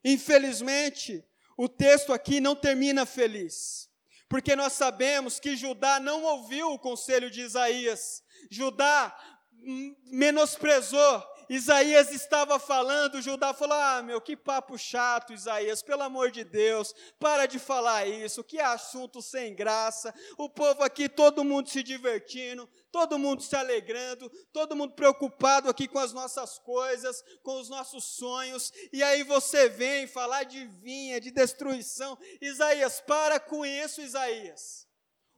Infelizmente, 0.05 1.25
o 1.57 1.69
texto 1.69 2.13
aqui 2.13 2.39
não 2.39 2.55
termina 2.55 3.07
feliz, 3.07 3.91
porque 4.29 4.57
nós 4.57 4.73
sabemos 4.73 5.39
que 5.39 5.57
Judá 5.57 6.01
não 6.01 6.25
ouviu 6.25 6.73
o 6.73 6.79
conselho 6.79 7.31
de 7.31 7.43
Isaías. 7.43 8.23
Judá 8.51 9.17
menosprezou 10.07 11.25
Isaías 11.49 12.11
estava 12.11 12.59
falando, 12.59 13.23
Judá 13.23 13.55
falou: 13.55 13.79
Ah, 13.79 14.03
meu, 14.03 14.21
que 14.21 14.37
papo 14.37 14.77
chato, 14.77 15.33
Isaías, 15.33 15.83
pelo 15.83 16.03
amor 16.03 16.31
de 16.31 16.45
Deus, 16.45 16.95
para 17.19 17.47
de 17.47 17.59
falar 17.59 18.07
isso, 18.07 18.43
que 18.43 18.61
assunto 18.61 19.23
sem 19.23 19.55
graça. 19.55 20.15
O 20.37 20.49
povo 20.49 20.83
aqui, 20.83 21.09
todo 21.09 21.45
mundo 21.45 21.69
se 21.69 21.83
divertindo, 21.83 22.69
todo 22.91 23.19
mundo 23.19 23.43
se 23.43 23.55
alegrando, 23.55 24.31
todo 24.53 24.75
mundo 24.75 24.95
preocupado 24.95 25.69
aqui 25.69 25.87
com 25.87 25.99
as 25.99 26.13
nossas 26.13 26.59
coisas, 26.59 27.23
com 27.43 27.61
os 27.61 27.69
nossos 27.69 28.05
sonhos, 28.05 28.73
e 28.93 29.03
aí 29.03 29.23
você 29.23 29.69
vem 29.69 30.07
falar 30.07 30.45
de 30.45 30.65
vinha, 30.67 31.21
de 31.21 31.31
destruição. 31.31 32.19
Isaías, 32.41 33.01
para 33.01 33.39
com 33.39 33.65
isso, 33.65 34.01
Isaías. 34.01 34.87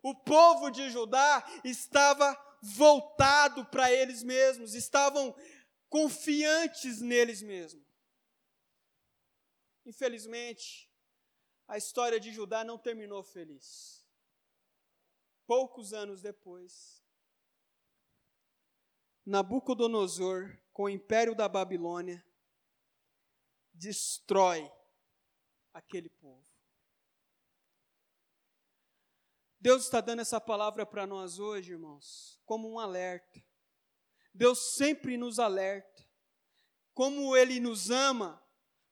O 0.03 0.15
povo 0.15 0.71
de 0.71 0.89
Judá 0.91 1.45
estava 1.65 2.37
voltado 2.63 3.65
para 3.67 3.91
eles 3.93 4.23
mesmos, 4.23 4.75
estavam 4.75 5.35
confiantes 5.89 7.01
neles 7.01 7.43
mesmos. 7.43 7.87
Infelizmente, 9.85 10.91
a 11.67 11.77
história 11.79 12.21
de 12.21 12.33
Judá 12.33 12.63
não 12.65 12.79
terminou 12.79 13.23
feliz. 13.23 14.07
Poucos 15.47 15.95
anos 15.95 16.21
depois, 16.21 17.03
Nabucodonosor, 19.25 20.59
com 20.73 20.85
o 20.85 20.89
império 20.89 21.35
da 21.35 21.49
Babilônia, 21.49 22.25
destrói 23.73 24.71
aquele 25.73 26.09
povo. 26.09 26.47
Deus 29.61 29.85
está 29.85 30.01
dando 30.01 30.21
essa 30.21 30.41
palavra 30.41 30.87
para 30.87 31.07
nós 31.07 31.39
hoje, 31.39 31.73
irmãos, 31.73 32.41
como 32.45 32.71
um 32.71 32.79
alerta. 32.79 33.43
Deus 34.39 34.77
sempre 34.77 35.17
nos 35.17 35.41
alerta. 35.41 36.07
Como 36.95 37.37
Ele 37.37 37.59
nos 37.59 37.91
ama, 37.91 38.41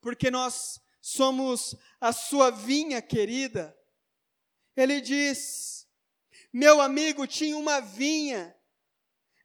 porque 0.00 0.28
nós 0.28 0.80
somos 1.00 1.76
a 2.00 2.12
sua 2.12 2.50
vinha 2.50 3.00
querida. 3.00 3.76
Ele 4.76 5.00
diz: 5.00 5.86
Meu 6.52 6.80
amigo 6.80 7.28
tinha 7.28 7.56
uma 7.56 7.78
vinha 7.78 8.56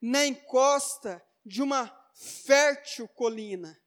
na 0.01 0.25
encosta 0.25 1.23
de 1.45 1.61
uma 1.61 1.95
fértil 2.15 3.07
colina. 3.07 3.79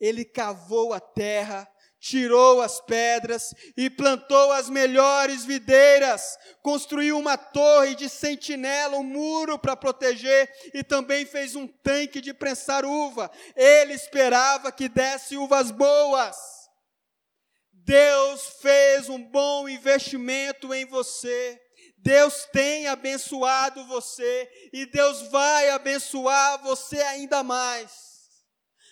Ele 0.00 0.24
cavou 0.24 0.94
a 0.94 1.00
terra 1.00 1.70
tirou 2.00 2.62
as 2.62 2.80
pedras 2.80 3.54
e 3.76 3.90
plantou 3.90 4.50
as 4.52 4.70
melhores 4.70 5.44
videiras, 5.44 6.38
construiu 6.62 7.18
uma 7.18 7.36
torre 7.36 7.94
de 7.94 8.08
sentinela, 8.08 8.96
um 8.96 9.04
muro 9.04 9.58
para 9.58 9.76
proteger 9.76 10.50
e 10.72 10.82
também 10.82 11.26
fez 11.26 11.54
um 11.54 11.66
tanque 11.66 12.20
de 12.20 12.32
prensar 12.32 12.86
uva. 12.86 13.30
Ele 13.54 13.92
esperava 13.92 14.72
que 14.72 14.88
desse 14.88 15.36
uvas 15.36 15.70
boas. 15.70 16.36
Deus 17.72 18.58
fez 18.62 19.08
um 19.08 19.22
bom 19.22 19.68
investimento 19.68 20.72
em 20.72 20.86
você. 20.86 21.60
Deus 21.98 22.46
tem 22.50 22.86
abençoado 22.86 23.86
você 23.86 24.50
e 24.72 24.86
Deus 24.86 25.22
vai 25.30 25.68
abençoar 25.68 26.62
você 26.62 27.00
ainda 27.02 27.42
mais. 27.42 27.92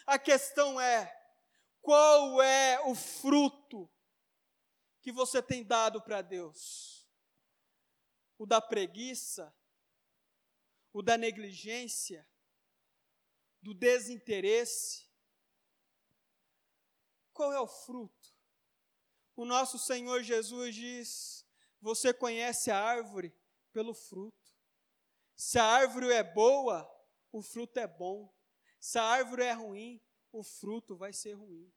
A 0.07 0.19
questão 0.19 0.79
é: 0.79 1.11
qual 1.81 2.43
é 2.43 2.81
o 2.87 2.95
fruto 2.95 3.91
que 5.01 5.13
você 5.13 5.43
tem 5.43 5.65
dado 5.65 6.03
para 6.03 6.23
Deus? 6.23 7.07
O 8.37 8.47
da 8.47 8.61
preguiça? 8.61 9.55
O 10.93 11.03
da 11.03 11.17
negligência? 11.17 12.29
Do 13.61 13.75
desinteresse? 13.75 15.09
Qual 17.33 17.53
é 17.53 17.61
o 17.61 17.67
fruto? 17.67 18.35
O 19.37 19.45
nosso 19.45 19.79
Senhor 19.79 20.23
Jesus 20.23 20.75
diz: 20.75 21.47
Você 21.81 22.13
conhece 22.13 22.71
a 22.71 22.83
árvore 22.83 23.33
pelo 23.73 23.95
fruto. 23.95 24.53
Se 25.37 25.59
a 25.59 25.65
árvore 25.65 26.13
é 26.13 26.25
boa, 26.25 26.89
o 27.31 27.41
fruto 27.41 27.79
é 27.79 27.87
bom. 27.87 28.35
Se 28.81 28.99
a 28.99 29.05
árvore 29.05 29.45
é 29.45 29.53
ruim, 29.53 30.03
o 30.39 30.43
fruto 30.43 30.97
vai 30.97 31.13
ser 31.13 31.35
ruim. 31.35 31.73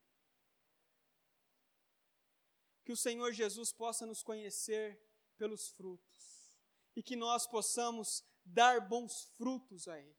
Que 2.84 2.92
o 2.92 2.98
Senhor 2.98 3.32
Jesus 3.32 3.72
possa 3.72 4.06
nos 4.06 4.24
conhecer 4.24 5.00
pelos 5.38 5.70
frutos 5.70 6.56
e 6.96 7.04
que 7.04 7.16
nós 7.16 7.48
possamos 7.48 8.24
dar 8.44 8.82
bons 8.82 9.24
frutos 9.38 9.88
a 9.88 10.00
Ele. 10.00 10.18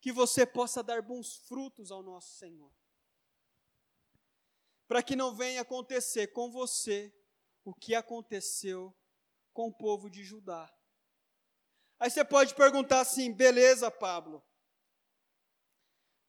Que 0.00 0.12
você 0.12 0.46
possa 0.46 0.82
dar 0.82 1.02
bons 1.02 1.36
frutos 1.36 1.90
ao 1.90 2.02
nosso 2.02 2.36
Senhor 2.36 2.72
para 4.90 5.04
que 5.04 5.14
não 5.14 5.32
venha 5.32 5.60
acontecer 5.60 6.32
com 6.32 6.50
você 6.50 7.14
o 7.64 7.72
que 7.72 7.94
aconteceu 7.94 8.92
com 9.52 9.68
o 9.68 9.72
povo 9.72 10.10
de 10.10 10.24
Judá. 10.24 10.68
Aí 11.96 12.10
você 12.10 12.24
pode 12.24 12.56
perguntar 12.56 12.98
assim: 12.98 13.32
beleza, 13.32 13.88
Pablo. 13.88 14.44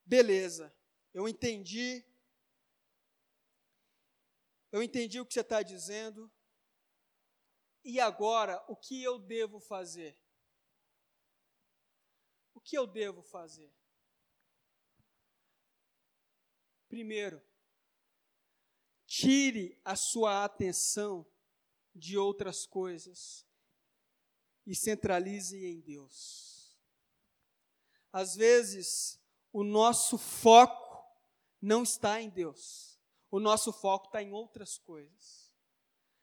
Beleza, 0.05 0.71
eu 1.13 1.27
entendi. 1.27 2.05
Eu 4.71 4.81
entendi 4.81 5.19
o 5.19 5.25
que 5.25 5.33
você 5.33 5.41
está 5.41 5.61
dizendo. 5.61 6.31
E 7.83 7.99
agora, 7.99 8.63
o 8.67 8.75
que 8.75 9.01
eu 9.01 9.19
devo 9.19 9.59
fazer? 9.59 10.17
O 12.53 12.61
que 12.61 12.77
eu 12.77 12.85
devo 12.85 13.21
fazer? 13.23 13.73
Primeiro, 16.87 17.41
Tire 19.13 19.77
a 19.83 19.97
sua 19.97 20.45
atenção 20.45 21.27
de 21.93 22.17
outras 22.17 22.65
coisas 22.65 23.45
e 24.65 24.73
centralize 24.73 25.65
em 25.65 25.81
Deus. 25.81 26.79
Às 28.09 28.35
vezes, 28.37 29.19
o 29.51 29.65
nosso 29.65 30.17
foco 30.17 30.80
não 31.61 31.83
está 31.83 32.21
em 32.21 32.29
Deus, 32.29 32.99
o 33.29 33.39
nosso 33.39 33.71
foco 33.71 34.07
está 34.07 34.21
em 34.21 34.33
outras 34.33 34.77
coisas. 34.77 35.51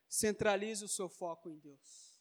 Centralize 0.09 0.85
o 0.85 0.89
seu 0.89 1.09
foco 1.09 1.49
em 1.49 1.59
Deus. 1.59 2.19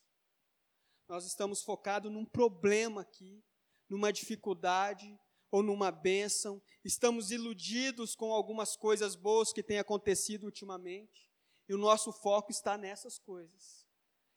Nós 1.08 1.24
estamos 1.24 1.62
focados 1.62 2.12
num 2.12 2.24
problema 2.24 3.00
aqui, 3.00 3.42
numa 3.88 4.12
dificuldade, 4.12 5.18
ou 5.50 5.62
numa 5.62 5.90
bênção, 5.90 6.62
estamos 6.84 7.30
iludidos 7.30 8.14
com 8.14 8.32
algumas 8.32 8.76
coisas 8.76 9.16
boas 9.16 9.52
que 9.52 9.62
têm 9.62 9.78
acontecido 9.78 10.44
ultimamente, 10.44 11.30
e 11.68 11.74
o 11.74 11.78
nosso 11.78 12.12
foco 12.12 12.50
está 12.50 12.76
nessas 12.76 13.18
coisas. 13.18 13.86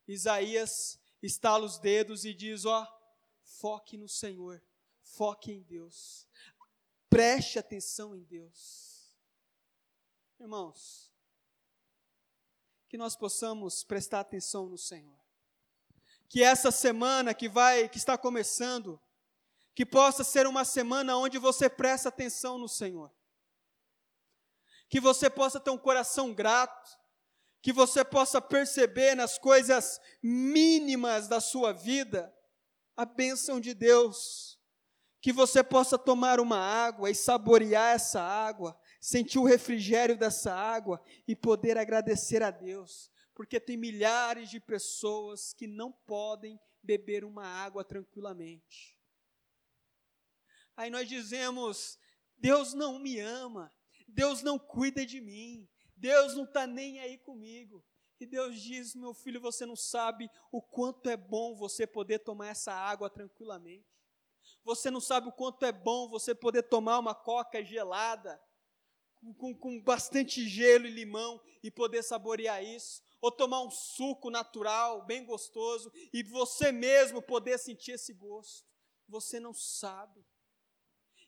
Isaías 0.07 0.99
estala 1.21 1.65
os 1.65 1.79
dedos 1.79 2.25
e 2.25 2.33
diz: 2.33 2.65
Ó, 2.65 2.87
foque 3.43 3.97
no 3.97 4.07
Senhor, 4.07 4.61
foque 5.01 5.51
em 5.51 5.61
Deus, 5.63 6.27
preste 7.11 7.59
atenção 7.59 8.15
em 8.15 8.23
Deus. 8.23 9.19
Irmãos, 10.39 11.13
que 12.87 12.97
nós 12.97 13.17
possamos 13.17 13.83
prestar 13.83 14.21
atenção 14.21 14.67
no 14.67 14.77
Senhor. 14.77 15.19
Que 16.29 16.41
essa 16.41 16.71
semana 16.71 17.33
que 17.33 17.49
vai, 17.49 17.89
que 17.89 17.97
está 17.97 18.17
começando, 18.17 18.99
que 19.75 19.85
possa 19.85 20.23
ser 20.23 20.47
uma 20.47 20.63
semana 20.63 21.17
onde 21.17 21.37
você 21.37 21.69
presta 21.69 22.07
atenção 22.07 22.57
no 22.57 22.69
Senhor. 22.69 23.13
Que 24.89 25.01
você 25.01 25.29
possa 25.29 25.59
ter 25.59 25.69
um 25.69 25.77
coração 25.77 26.33
grato, 26.33 26.97
que 27.61 27.73
você 27.73 28.05
possa 28.05 28.41
perceber 28.41 29.15
nas 29.15 29.37
coisas 29.37 29.99
mínimas 30.23 31.27
da 31.27 31.41
sua 31.41 31.73
vida 31.73 32.33
a 32.95 33.03
bênção 33.03 33.59
de 33.59 33.73
Deus. 33.73 34.60
Que 35.21 35.31
você 35.31 35.63
possa 35.63 35.97
tomar 35.97 36.39
uma 36.39 36.57
água 36.57 37.09
e 37.09 37.15
saborear 37.15 37.95
essa 37.95 38.21
água, 38.21 38.77
sentir 38.99 39.39
o 39.39 39.45
refrigério 39.45 40.17
dessa 40.17 40.53
água 40.53 41.01
e 41.27 41.35
poder 41.35 41.77
agradecer 41.77 42.41
a 42.41 42.51
Deus, 42.51 43.09
porque 43.35 43.59
tem 43.59 43.77
milhares 43.77 44.49
de 44.49 44.59
pessoas 44.59 45.53
que 45.53 45.67
não 45.67 45.91
podem 45.91 46.59
beber 46.83 47.23
uma 47.23 47.45
água 47.45 47.83
tranquilamente. 47.83 48.97
Aí 50.75 50.89
nós 50.89 51.07
dizemos: 51.07 51.99
Deus 52.37 52.73
não 52.73 52.97
me 52.97 53.19
ama, 53.19 53.71
Deus 54.07 54.41
não 54.41 54.57
cuida 54.57 55.05
de 55.05 55.21
mim, 55.21 55.69
Deus 55.95 56.35
não 56.35 56.45
está 56.45 56.65
nem 56.65 56.99
aí 56.99 57.17
comigo. 57.19 57.85
E 58.19 58.25
Deus 58.25 58.59
diz: 58.59 58.95
meu 58.95 59.13
filho, 59.13 59.39
você 59.41 59.65
não 59.65 59.75
sabe 59.75 60.29
o 60.51 60.61
quanto 60.61 61.09
é 61.09 61.17
bom 61.17 61.55
você 61.55 61.85
poder 61.85 62.19
tomar 62.19 62.47
essa 62.47 62.73
água 62.73 63.09
tranquilamente. 63.09 63.90
Você 64.63 64.91
não 64.91 65.01
sabe 65.01 65.27
o 65.27 65.31
quanto 65.31 65.65
é 65.65 65.71
bom 65.71 66.07
você 66.07 66.35
poder 66.35 66.63
tomar 66.63 66.99
uma 66.99 67.15
coca 67.15 67.63
gelada, 67.63 68.41
com, 69.37 69.55
com 69.55 69.81
bastante 69.81 70.47
gelo 70.47 70.85
e 70.85 70.91
limão, 70.91 71.41
e 71.63 71.71
poder 71.71 72.03
saborear 72.03 72.63
isso. 72.63 73.01
Ou 73.19 73.31
tomar 73.31 73.61
um 73.61 73.69
suco 73.69 74.29
natural, 74.29 75.05
bem 75.05 75.25
gostoso, 75.25 75.91
e 76.13 76.23
você 76.23 76.71
mesmo 76.71 77.21
poder 77.21 77.57
sentir 77.59 77.93
esse 77.93 78.13
gosto. 78.13 78.67
Você 79.07 79.39
não 79.39 79.53
sabe. 79.53 80.25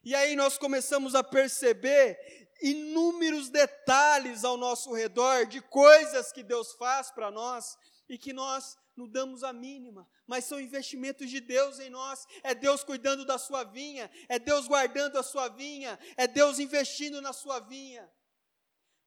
E 0.03 0.13
aí 0.13 0.35
nós 0.35 0.57
começamos 0.57 1.15
a 1.15 1.23
perceber 1.23 2.17
inúmeros 2.61 3.49
detalhes 3.49 4.43
ao 4.43 4.57
nosso 4.57 4.93
redor 4.93 5.45
de 5.45 5.61
coisas 5.61 6.31
que 6.31 6.43
Deus 6.43 6.73
faz 6.73 7.09
para 7.09 7.31
nós 7.31 7.77
e 8.09 8.17
que 8.17 8.33
nós 8.33 8.77
não 8.95 9.07
damos 9.07 9.43
a 9.43 9.51
mínima, 9.51 10.07
mas 10.27 10.45
são 10.45 10.59
investimentos 10.59 11.29
de 11.29 11.39
Deus 11.39 11.79
em 11.79 11.89
nós. 11.89 12.25
É 12.43 12.53
Deus 12.53 12.83
cuidando 12.83 13.25
da 13.25 13.37
sua 13.37 13.63
vinha, 13.63 14.09
é 14.29 14.37
Deus 14.37 14.67
guardando 14.67 15.17
a 15.17 15.23
sua 15.23 15.47
vinha, 15.49 15.99
é 16.15 16.27
Deus 16.27 16.59
investindo 16.59 17.21
na 17.21 17.33
sua 17.33 17.59
vinha, 17.59 18.11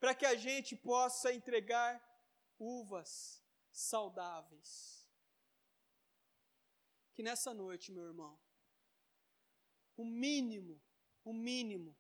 para 0.01 0.15
que 0.15 0.27
a 0.27 0.35
gente 0.35 0.75
possa 0.75 1.33
entregar 1.33 2.03
uvas 2.59 3.43
saudáveis. 3.71 5.07
Que 7.15 7.23
nessa 7.23 7.55
noite, 7.55 7.93
meu 7.93 8.05
irmão, 8.05 8.39
o 9.97 10.05
mínimo 10.05 10.81
o 11.27 11.33
mínimo 11.33 11.99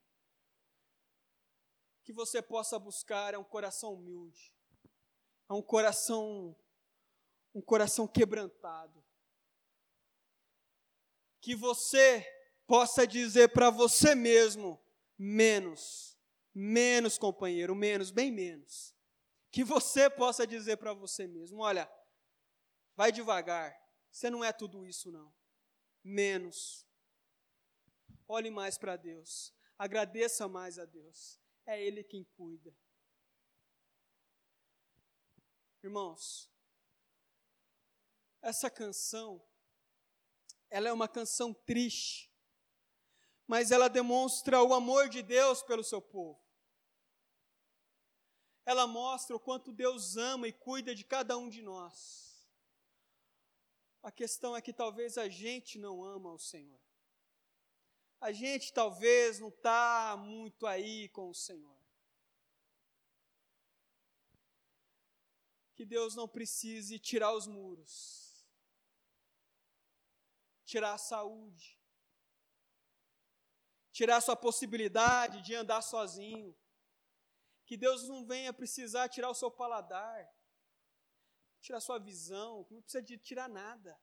que 2.04 2.12
você 2.12 2.40
possa 2.40 2.78
buscar 2.78 3.34
é 3.34 3.38
um 3.38 3.42
coração 3.42 3.94
humilde, 3.94 4.54
é 5.48 5.52
um 5.52 5.60
coração 5.60 6.56
um 7.56 7.60
coração 7.62 8.06
quebrantado. 8.06 9.04
Que 11.40 11.56
você 11.56 12.24
possa 12.66 13.06
dizer 13.06 13.48
para 13.48 13.70
você 13.70 14.14
mesmo 14.14 14.80
menos, 15.18 16.16
menos 16.54 17.16
companheiro, 17.16 17.74
menos, 17.74 18.10
bem 18.10 18.30
menos. 18.30 18.94
Que 19.50 19.64
você 19.64 20.10
possa 20.10 20.46
dizer 20.46 20.76
para 20.76 20.92
você 20.92 21.26
mesmo, 21.26 21.62
olha, 21.62 21.90
vai 22.94 23.10
devagar. 23.10 23.74
Você 24.10 24.28
não 24.28 24.44
é 24.44 24.52
tudo 24.52 24.84
isso 24.84 25.10
não. 25.10 25.34
Menos 26.04 26.86
Olhe 28.28 28.50
mais 28.50 28.76
para 28.76 28.96
Deus. 28.96 29.54
Agradeça 29.78 30.48
mais 30.48 30.78
a 30.78 30.84
Deus. 30.84 31.40
É 31.64 31.80
Ele 31.80 32.02
quem 32.02 32.24
cuida. 32.24 32.74
Irmãos, 35.82 36.50
essa 38.48 38.70
canção, 38.70 39.42
ela 40.70 40.88
é 40.88 40.92
uma 40.92 41.08
canção 41.08 41.52
triste, 41.52 42.32
mas 43.46 43.70
ela 43.70 43.88
demonstra 43.88 44.62
o 44.62 44.74
amor 44.74 45.08
de 45.08 45.22
Deus 45.22 45.62
pelo 45.62 45.84
seu 45.84 46.00
povo. 46.00 46.40
Ela 48.64 48.86
mostra 48.86 49.36
o 49.36 49.40
quanto 49.40 49.72
Deus 49.72 50.16
ama 50.16 50.48
e 50.48 50.52
cuida 50.52 50.94
de 50.94 51.04
cada 51.04 51.36
um 51.36 51.48
de 51.48 51.62
nós. 51.62 52.48
A 54.02 54.10
questão 54.10 54.56
é 54.56 54.60
que 54.60 54.72
talvez 54.72 55.16
a 55.16 55.28
gente 55.28 55.78
não 55.78 56.04
ama 56.04 56.32
o 56.32 56.38
Senhor 56.38 56.86
a 58.20 58.32
gente 58.32 58.72
talvez 58.72 59.38
não 59.38 59.48
está 59.48 60.16
muito 60.18 60.66
aí 60.66 61.08
com 61.10 61.28
o 61.28 61.34
Senhor. 61.34 61.76
que 65.76 65.84
Deus 65.84 66.14
não 66.14 66.26
precise 66.26 66.98
tirar 66.98 67.34
os 67.34 67.46
muros, 67.46 68.25
tirar 70.66 70.92
a 70.94 70.98
saúde, 70.98 71.80
tirar 73.92 74.16
a 74.16 74.20
sua 74.20 74.36
possibilidade 74.36 75.40
de 75.40 75.54
andar 75.54 75.80
sozinho, 75.80 76.54
que 77.64 77.76
Deus 77.76 78.06
não 78.08 78.26
venha 78.26 78.52
precisar 78.52 79.08
tirar 79.08 79.30
o 79.30 79.34
seu 79.34 79.50
paladar, 79.50 80.30
tirar 81.60 81.78
a 81.78 81.80
sua 81.80 81.98
visão, 81.98 82.66
não 82.70 82.82
precisa 82.82 83.02
de 83.02 83.16
tirar 83.16 83.48
nada. 83.48 83.98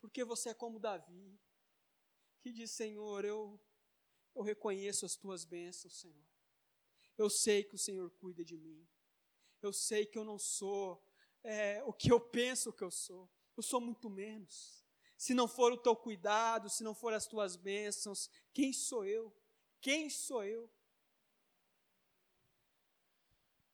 Porque 0.00 0.24
você 0.24 0.50
é 0.50 0.54
como 0.54 0.80
Davi, 0.80 1.38
que 2.40 2.52
diz: 2.52 2.70
Senhor, 2.70 3.24
eu, 3.24 3.60
eu 4.34 4.42
reconheço 4.42 5.06
as 5.06 5.16
tuas 5.16 5.44
bênçãos, 5.44 6.00
Senhor. 6.00 6.26
Eu 7.16 7.30
sei 7.30 7.64
que 7.64 7.74
o 7.74 7.78
Senhor 7.78 8.10
cuida 8.12 8.44
de 8.44 8.56
mim. 8.56 8.86
Eu 9.62 9.72
sei 9.72 10.04
que 10.04 10.18
eu 10.18 10.24
não 10.24 10.38
sou 10.38 11.02
é, 11.42 11.82
o 11.84 11.92
que 11.92 12.12
eu 12.12 12.20
penso 12.20 12.72
que 12.72 12.84
eu 12.84 12.90
sou. 12.90 13.30
Eu 13.56 13.62
sou 13.62 13.80
muito 13.80 14.10
menos. 14.10 14.84
Se 15.16 15.32
não 15.32 15.48
for 15.48 15.72
o 15.72 15.78
teu 15.78 15.96
cuidado, 15.96 16.68
se 16.68 16.84
não 16.84 16.94
for 16.94 17.14
as 17.14 17.26
tuas 17.26 17.56
bênçãos, 17.56 18.28
quem 18.52 18.72
sou 18.72 19.04
eu? 19.04 19.34
Quem 19.80 20.10
sou 20.10 20.44
eu? 20.44 20.70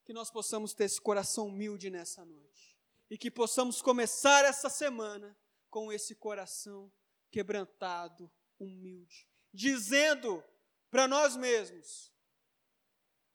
Que 0.05 0.13
nós 0.13 0.31
possamos 0.31 0.73
ter 0.73 0.85
esse 0.85 1.01
coração 1.01 1.49
humilde 1.49 1.91
nessa 1.91 2.25
noite. 2.25 2.79
E 3.11 3.19
que 3.19 3.31
possamos 3.31 3.83
começar 3.83 4.45
essa 4.45 4.71
semana 4.71 5.37
com 5.69 5.93
esse 5.93 6.15
coração 6.15 6.93
quebrantado, 7.31 8.31
humilde, 8.59 9.29
dizendo 9.53 10.45
para 10.91 11.09
nós 11.09 11.37
mesmos: 11.37 12.13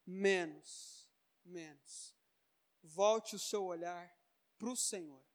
menos, 0.06 1.10
menos. 1.44 2.16
Volte 2.84 3.36
o 3.36 3.40
seu 3.40 3.66
olhar 3.66 4.16
para 4.58 4.70
o 4.70 4.76
Senhor. 4.76 5.26